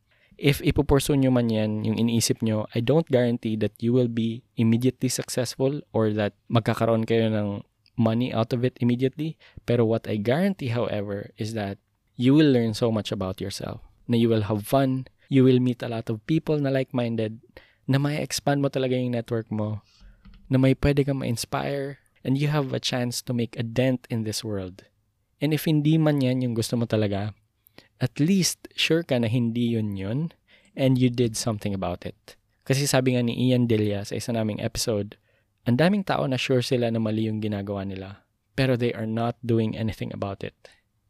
If 0.41 0.65
ipupurso 0.65 1.13
nyo 1.13 1.29
man 1.29 1.53
yan, 1.53 1.85
yung 1.85 2.01
iniisip 2.01 2.41
nyo, 2.41 2.65
I 2.73 2.81
don't 2.81 3.05
guarantee 3.13 3.61
that 3.61 3.77
you 3.85 3.93
will 3.93 4.09
be 4.09 4.41
immediately 4.57 5.13
successful 5.13 5.85
or 5.93 6.17
that 6.17 6.33
magkakaroon 6.49 7.05
kayo 7.05 7.29
ng 7.29 7.61
money 8.01 8.33
out 8.33 8.57
of 8.57 8.65
it 8.65 8.81
immediately. 8.81 9.37
Pero 9.69 9.85
what 9.85 10.09
I 10.09 10.17
guarantee, 10.17 10.73
however, 10.73 11.37
is 11.37 11.53
that 11.53 11.77
you 12.17 12.33
will 12.33 12.49
learn 12.49 12.73
so 12.73 12.89
much 12.89 13.13
about 13.13 13.37
yourself. 13.37 13.85
Na 14.09 14.17
you 14.17 14.33
will 14.33 14.49
have 14.49 14.65
fun, 14.65 15.05
you 15.29 15.45
will 15.45 15.61
meet 15.61 15.85
a 15.85 15.93
lot 15.93 16.09
of 16.09 16.25
people 16.25 16.57
na 16.57 16.73
like-minded, 16.73 17.45
na 17.85 18.01
may 18.01 18.17
expand 18.17 18.65
mo 18.65 18.73
talaga 18.73 18.97
yung 18.97 19.13
network 19.13 19.53
mo, 19.53 19.85
na 20.49 20.57
may 20.57 20.73
pwede 20.73 21.05
kang 21.05 21.21
ma-inspire, 21.21 22.01
and 22.25 22.41
you 22.41 22.49
have 22.49 22.73
a 22.73 22.81
chance 22.81 23.21
to 23.21 23.37
make 23.37 23.61
a 23.61 23.63
dent 23.63 24.09
in 24.09 24.25
this 24.25 24.41
world. 24.41 24.89
And 25.41 25.53
if 25.53 25.69
hindi 25.69 26.01
man 26.01 26.25
yan 26.25 26.41
yung 26.41 26.57
gusto 26.57 26.81
mo 26.81 26.89
talaga, 26.89 27.37
at 28.01 28.17
least 28.19 28.67
sure 28.75 29.05
ka 29.05 29.21
na 29.21 29.29
hindi 29.29 29.77
yun 29.77 29.95
yun, 29.95 30.33
and 30.73 30.97
you 30.97 31.13
did 31.13 31.37
something 31.37 31.77
about 31.77 32.09
it. 32.09 32.35
Kasi 32.65 32.89
sabi 32.89 33.15
nga 33.15 33.23
ni 33.23 33.37
Ian 33.51 33.69
Delia 33.69 34.03
sa 34.09 34.17
isa 34.17 34.33
naming 34.33 34.59
episode, 34.65 35.21
ang 35.69 35.77
daming 35.77 36.09
tao 36.09 36.25
na 36.25 36.41
sure 36.41 36.65
sila 36.65 36.89
na 36.89 36.97
mali 36.97 37.29
yung 37.29 37.45
ginagawa 37.45 37.85
nila, 37.85 38.25
pero 38.57 38.75
they 38.75 38.97
are 38.97 39.09
not 39.09 39.37
doing 39.45 39.77
anything 39.77 40.09
about 40.17 40.41
it. 40.41 40.57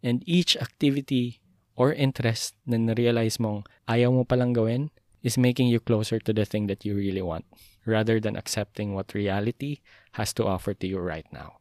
And 0.02 0.26
each 0.26 0.58
activity 0.58 1.38
or 1.78 1.94
interest 1.94 2.58
na 2.66 2.76
na-realize 2.76 3.38
mong 3.38 3.70
ayaw 3.86 4.10
mo 4.10 4.22
palang 4.26 4.52
gawin 4.52 4.90
is 5.22 5.38
making 5.38 5.68
you 5.68 5.78
closer 5.78 6.18
to 6.18 6.32
the 6.32 6.48
thing 6.48 6.66
that 6.66 6.84
you 6.84 6.96
really 6.96 7.22
want 7.22 7.44
rather 7.84 8.20
than 8.20 8.36
accepting 8.36 8.92
what 8.92 9.16
reality 9.16 9.80
has 10.16 10.32
to 10.36 10.44
offer 10.44 10.74
to 10.74 10.88
you 10.88 10.98
right 10.98 11.28
now. 11.32 11.60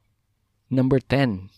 Number 0.71 0.99
10, 0.99 1.49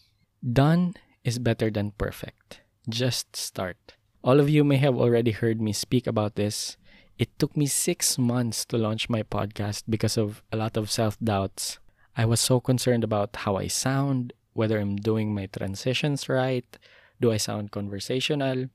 done 0.41 0.97
is 1.23 1.38
better 1.38 1.69
than 1.69 1.93
perfect. 1.97 2.62
Just 2.89 3.36
start. 3.38 3.94
All 4.26 4.41
of 4.41 4.50
you 4.50 4.63
may 4.65 4.78
have 4.82 4.98
already 4.98 5.30
heard 5.30 5.62
me 5.62 5.70
speak 5.70 6.08
about 6.08 6.34
this. 6.34 6.78
It 7.22 7.30
took 7.38 7.54
me 7.54 7.70
six 7.70 8.17
months 8.17 8.65
to 8.74 8.78
launch 8.82 9.06
my 9.06 9.22
podcast 9.22 9.86
because 9.86 10.17
of 10.17 10.41
a 10.50 10.58
lot 10.58 10.74
of 10.74 10.89
self 10.89 11.13
doubts. 11.22 11.78
I 12.17 12.26
was 12.26 12.41
so 12.41 12.58
concerned 12.58 13.04
about 13.06 13.46
how 13.46 13.54
I 13.54 13.70
sound, 13.70 14.34
whether 14.58 14.82
I'm 14.82 14.98
doing 14.98 15.30
my 15.30 15.46
transitions 15.46 16.26
right, 16.26 16.65
do 17.22 17.30
I 17.30 17.38
sound 17.38 17.70
conversational, 17.70 18.74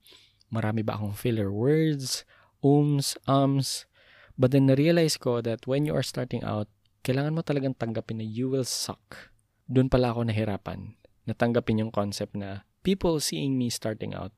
marami 0.55 0.87
ba 0.87 0.95
akong 0.95 1.19
filler 1.19 1.51
words, 1.51 2.23
ums, 2.63 3.19
ums. 3.27 3.91
But 4.39 4.55
then 4.55 4.71
na-realize 4.71 5.19
ko 5.19 5.43
that 5.43 5.67
when 5.67 5.83
you 5.83 5.99
are 5.99 6.07
starting 6.07 6.47
out, 6.47 6.71
kailangan 7.03 7.35
mo 7.35 7.43
talagang 7.43 7.75
tanggapin 7.75 8.23
na 8.23 8.27
you 8.27 8.47
will 8.47 8.69
suck. 8.69 9.35
Doon 9.67 9.91
pala 9.91 10.15
ako 10.15 10.31
nahirapan. 10.31 10.95
Natanggapin 11.27 11.83
yung 11.83 11.91
concept 11.91 12.39
na 12.39 12.63
people 12.87 13.19
seeing 13.19 13.59
me 13.59 13.67
starting 13.67 14.15
out. 14.15 14.31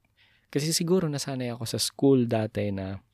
Kasi 0.48 0.72
siguro 0.72 1.04
nasanay 1.04 1.52
ako 1.52 1.68
sa 1.68 1.76
school 1.76 2.24
dati 2.24 2.72
na 2.72 3.04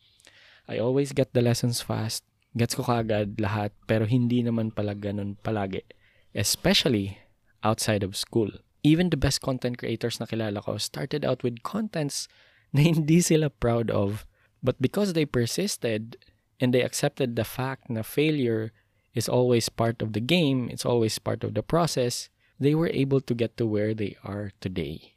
I 0.70 0.78
always 0.78 1.10
get 1.10 1.34
the 1.34 1.42
lessons 1.42 1.82
fast. 1.82 2.22
Gets 2.54 2.78
ko 2.78 2.86
kagad 2.86 3.42
lahat 3.42 3.74
pero 3.90 4.06
hindi 4.06 4.46
naman 4.46 4.70
pala 4.70 4.94
ganun 4.94 5.34
palagi. 5.42 5.82
Especially 6.30 7.18
outside 7.66 8.06
of 8.06 8.14
school. 8.14 8.54
Even 8.86 9.10
the 9.10 9.18
best 9.18 9.42
content 9.42 9.82
creators 9.82 10.22
na 10.22 10.30
kilala 10.30 10.62
ko 10.62 10.78
started 10.78 11.26
out 11.26 11.42
with 11.42 11.66
contents 11.66 12.30
na 12.70 12.86
hindi 12.86 13.18
sila 13.18 13.50
proud 13.50 13.90
of. 13.90 14.22
But 14.62 14.78
because 14.78 15.18
they 15.18 15.26
persisted 15.26 16.14
and 16.62 16.70
they 16.70 16.86
accepted 16.86 17.34
the 17.34 17.44
fact 17.44 17.90
na 17.90 18.06
failure 18.06 18.70
is 19.18 19.26
always 19.26 19.66
part 19.66 19.98
of 19.98 20.14
the 20.14 20.22
game, 20.22 20.70
it's 20.70 20.86
always 20.86 21.18
part 21.18 21.42
of 21.42 21.58
the 21.58 21.66
process, 21.66 22.30
they 22.60 22.74
were 22.74 22.90
able 22.94 23.20
to 23.20 23.34
get 23.34 23.56
to 23.58 23.66
where 23.66 23.94
they 23.94 24.14
are 24.22 24.54
today. 24.62 25.13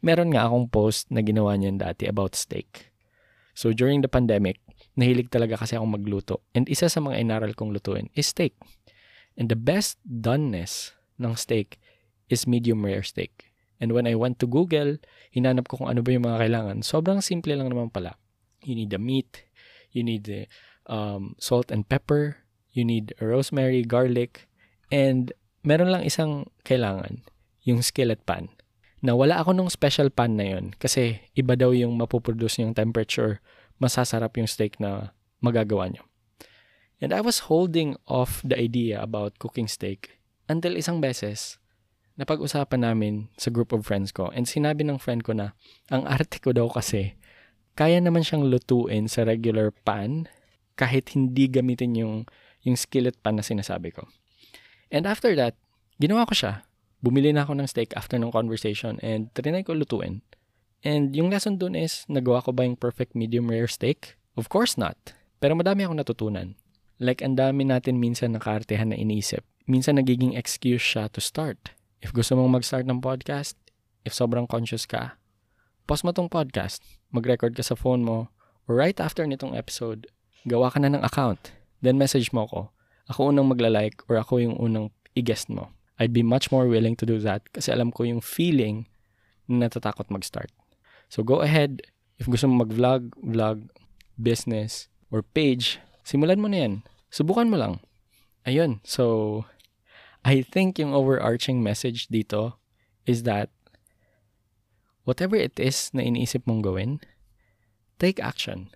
Meron 0.00 0.34
nga 0.34 0.46
akong 0.46 0.70
post 0.70 1.10
na 1.10 1.20
ginawa 1.20 1.54
niyan 1.54 1.78
dati 1.78 2.06
about 2.06 2.38
steak. 2.38 2.92
So 3.58 3.74
during 3.74 4.06
the 4.06 4.10
pandemic, 4.10 4.62
nahilig 4.94 5.34
talaga 5.34 5.58
kasi 5.58 5.74
akong 5.74 5.98
magluto. 5.98 6.46
And 6.54 6.70
isa 6.70 6.86
sa 6.86 7.02
mga 7.02 7.18
inaral 7.18 7.52
kong 7.58 7.74
lutuin 7.74 8.10
is 8.14 8.30
steak. 8.30 8.54
And 9.38 9.50
the 9.50 9.58
best 9.58 9.98
doneness 10.02 10.94
ng 11.18 11.34
steak 11.34 11.78
is 12.30 12.46
medium 12.46 12.82
rare 12.86 13.02
steak. 13.02 13.50
And 13.78 13.94
when 13.94 14.06
I 14.10 14.18
went 14.18 14.42
to 14.42 14.46
Google, 14.50 14.98
hinanap 15.30 15.70
ko 15.70 15.82
kung 15.82 15.90
ano 15.90 16.02
ba 16.02 16.10
yung 16.10 16.26
mga 16.26 16.46
kailangan. 16.46 16.76
Sobrang 16.82 17.22
simple 17.22 17.54
lang 17.54 17.70
naman 17.70 17.94
pala. 17.94 18.18
You 18.66 18.74
need 18.74 18.90
the 18.90 18.98
meat, 18.98 19.46
you 19.94 20.02
need 20.02 20.26
the 20.26 20.50
um, 20.90 21.38
salt 21.38 21.70
and 21.70 21.86
pepper, 21.86 22.42
you 22.74 22.82
need 22.82 23.14
rosemary, 23.22 23.86
garlic, 23.86 24.50
and 24.90 25.30
meron 25.62 25.94
lang 25.94 26.02
isang 26.02 26.50
kailangan, 26.66 27.22
yung 27.62 27.82
skillet 27.86 28.22
pan. 28.26 28.50
Na 28.98 29.14
wala 29.14 29.38
ako 29.38 29.54
nung 29.54 29.70
special 29.70 30.10
pan 30.10 30.34
na 30.34 30.58
yon 30.58 30.74
kasi 30.74 31.22
iba 31.38 31.54
daw 31.54 31.70
yung 31.70 31.94
mapuproduce 31.94 32.58
yung 32.58 32.74
temperature, 32.74 33.38
masasarap 33.78 34.34
yung 34.34 34.50
steak 34.50 34.78
na 34.82 35.14
magagawa 35.38 35.86
nyo. 35.86 36.02
And 36.98 37.14
I 37.14 37.22
was 37.22 37.46
holding 37.46 37.94
off 38.10 38.42
the 38.42 38.58
idea 38.58 38.98
about 38.98 39.38
cooking 39.38 39.70
steak 39.70 40.18
until 40.50 40.74
isang 40.74 40.98
beses, 40.98 41.62
napag-usapan 42.18 42.82
namin 42.82 43.30
sa 43.38 43.54
group 43.54 43.70
of 43.70 43.86
friends 43.86 44.10
ko 44.10 44.34
and 44.34 44.50
sinabi 44.50 44.82
ng 44.82 44.98
friend 44.98 45.22
ko 45.22 45.30
na 45.30 45.54
ang 45.94 46.02
arte 46.10 46.42
ko 46.42 46.50
daw 46.50 46.66
kasi 46.66 47.14
kaya 47.78 48.02
naman 48.02 48.26
siyang 48.26 48.50
lutuin 48.50 49.06
sa 49.06 49.22
regular 49.22 49.70
pan 49.70 50.26
kahit 50.74 51.14
hindi 51.14 51.46
gamitin 51.46 51.94
yung 51.94 52.14
yung 52.66 52.74
skillet 52.74 53.14
pan 53.22 53.38
na 53.38 53.46
sinasabi 53.46 53.94
ko. 53.94 54.10
And 54.90 55.06
after 55.06 55.38
that, 55.38 55.54
ginawa 56.02 56.26
ko 56.26 56.34
siya. 56.34 56.66
Bumili 56.98 57.30
na 57.30 57.46
ako 57.46 57.58
ng 57.58 57.68
steak 57.70 57.94
after 57.94 58.18
ng 58.18 58.34
conversation 58.34 58.98
and 59.02 59.30
trinay 59.34 59.62
ko 59.62 59.74
lutuin. 59.74 60.22
And 60.82 61.14
yung 61.14 61.30
lesson 61.30 61.58
dun 61.58 61.74
is, 61.74 62.06
nagawa 62.06 62.42
ko 62.42 62.54
ba 62.54 62.66
yung 62.66 62.78
perfect 62.78 63.14
medium 63.14 63.50
rare 63.50 63.70
steak? 63.70 64.18
Of 64.38 64.50
course 64.50 64.78
not. 64.78 64.94
Pero 65.38 65.54
madami 65.54 65.86
akong 65.86 65.98
natutunan. 65.98 66.58
Like, 66.98 67.22
ang 67.22 67.38
dami 67.38 67.62
natin 67.62 68.02
minsan 68.02 68.34
nakaartehan 68.34 68.90
na 68.90 68.98
inisip. 68.98 69.46
Minsan 69.70 69.98
nagiging 70.02 70.34
excuse 70.34 70.82
siya 70.82 71.06
to 71.14 71.22
start. 71.22 71.74
If 72.02 72.10
gusto 72.10 72.34
mong 72.34 72.58
mag-start 72.58 72.86
ng 72.86 73.02
podcast, 73.02 73.54
if 74.02 74.14
sobrang 74.14 74.50
conscious 74.50 74.86
ka, 74.86 75.18
pause 75.86 76.02
mo 76.02 76.10
tong 76.10 76.30
podcast, 76.30 76.82
mag-record 77.14 77.54
ka 77.54 77.62
sa 77.62 77.78
phone 77.78 78.02
mo, 78.02 78.30
or 78.66 78.78
right 78.78 78.98
after 78.98 79.22
nitong 79.26 79.54
episode, 79.54 80.10
gawa 80.46 80.70
ka 80.70 80.82
na 80.82 80.90
ng 80.90 81.02
account 81.02 81.54
then 81.82 81.98
message 81.98 82.34
mo 82.34 82.46
ako. 82.46 82.60
Ako 83.08 83.32
unang 83.32 83.48
magla-like 83.48 84.04
or 84.10 84.20
ako 84.20 84.42
yung 84.42 84.56
unang 84.58 84.90
i-guest 85.16 85.48
mo. 85.48 85.72
I'd 85.98 86.14
be 86.14 86.22
much 86.22 86.54
more 86.54 86.70
willing 86.70 86.94
to 87.02 87.06
do 87.06 87.18
that 87.26 87.50
kasi 87.50 87.74
alam 87.74 87.90
ko 87.90 88.06
yung 88.06 88.22
feeling 88.22 88.86
na 89.50 89.66
natatakot 89.66 90.10
mag-start. 90.10 90.54
So 91.10 91.26
go 91.26 91.42
ahead. 91.42 91.82
If 92.18 92.30
gusto 92.30 92.46
mo 92.46 92.62
mag-vlog, 92.62 93.14
vlog, 93.18 93.70
business, 94.18 94.86
or 95.10 95.22
page, 95.22 95.78
simulan 96.02 96.42
mo 96.42 96.50
na 96.50 96.66
yan. 96.66 96.74
Subukan 97.08 97.48
mo 97.50 97.56
lang. 97.56 97.74
Ayun. 98.44 98.80
So, 98.84 99.44
I 100.24 100.42
think 100.42 100.78
yung 100.78 100.92
overarching 100.92 101.62
message 101.62 102.08
dito 102.08 102.58
is 103.06 103.22
that 103.24 103.48
whatever 105.08 105.36
it 105.36 105.56
is 105.56 105.88
na 105.96 106.04
iniisip 106.04 106.44
mong 106.44 106.66
gawin, 106.66 107.00
take 107.96 108.20
action. 108.20 108.68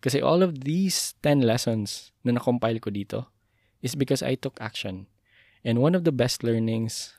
Kasi 0.00 0.20
all 0.20 0.40
of 0.40 0.64
these 0.64 1.16
10 1.20 1.44
lessons 1.44 2.12
na 2.24 2.36
na-compile 2.36 2.80
ko 2.80 2.88
dito 2.88 3.28
is 3.84 3.92
because 3.92 4.24
I 4.24 4.36
took 4.36 4.56
action. 4.60 5.08
And 5.64 5.80
one 5.80 5.94
of 5.94 6.04
the 6.04 6.12
best 6.12 6.44
learnings 6.44 7.14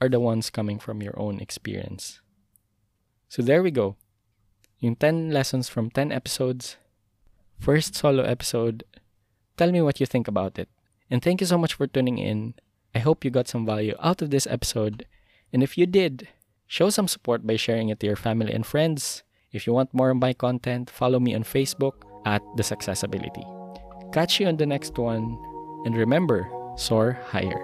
are 0.00 0.08
the 0.08 0.20
ones 0.20 0.50
coming 0.50 0.78
from 0.78 1.00
your 1.00 1.18
own 1.18 1.38
experience. 1.40 2.20
So 3.28 3.42
there 3.42 3.62
we 3.62 3.70
go. 3.70 3.96
Yung 4.80 4.96
10 4.96 5.30
lessons 5.30 5.68
from 5.68 5.90
10 5.90 6.12
episodes. 6.12 6.76
First 7.58 7.94
solo 7.94 8.22
episode. 8.24 8.84
Tell 9.56 9.70
me 9.70 9.80
what 9.80 10.00
you 10.00 10.06
think 10.06 10.26
about 10.26 10.58
it. 10.58 10.68
And 11.10 11.22
thank 11.22 11.40
you 11.40 11.46
so 11.46 11.56
much 11.56 11.74
for 11.74 11.86
tuning 11.86 12.18
in. 12.18 12.54
I 12.94 12.98
hope 12.98 13.24
you 13.24 13.30
got 13.30 13.48
some 13.48 13.64
value 13.64 13.94
out 14.00 14.22
of 14.22 14.30
this 14.30 14.46
episode. 14.46 15.06
And 15.52 15.62
if 15.62 15.78
you 15.78 15.86
did, 15.86 16.28
show 16.66 16.90
some 16.90 17.08
support 17.08 17.46
by 17.46 17.56
sharing 17.56 17.88
it 17.88 18.00
to 18.00 18.06
your 18.06 18.16
family 18.16 18.52
and 18.52 18.66
friends. 18.66 19.22
If 19.52 19.66
you 19.66 19.72
want 19.72 19.94
more 19.94 20.10
of 20.10 20.18
my 20.18 20.32
content, 20.32 20.90
follow 20.90 21.20
me 21.20 21.34
on 21.34 21.44
Facebook 21.44 22.02
at 22.26 22.42
the 22.56 22.62
Successability. 22.62 23.46
Catch 24.12 24.40
you 24.40 24.46
on 24.46 24.56
the 24.56 24.66
next 24.66 24.98
one, 24.98 25.38
and 25.86 25.96
remember, 25.96 26.50
soar 26.76 27.12
higher. 27.24 27.60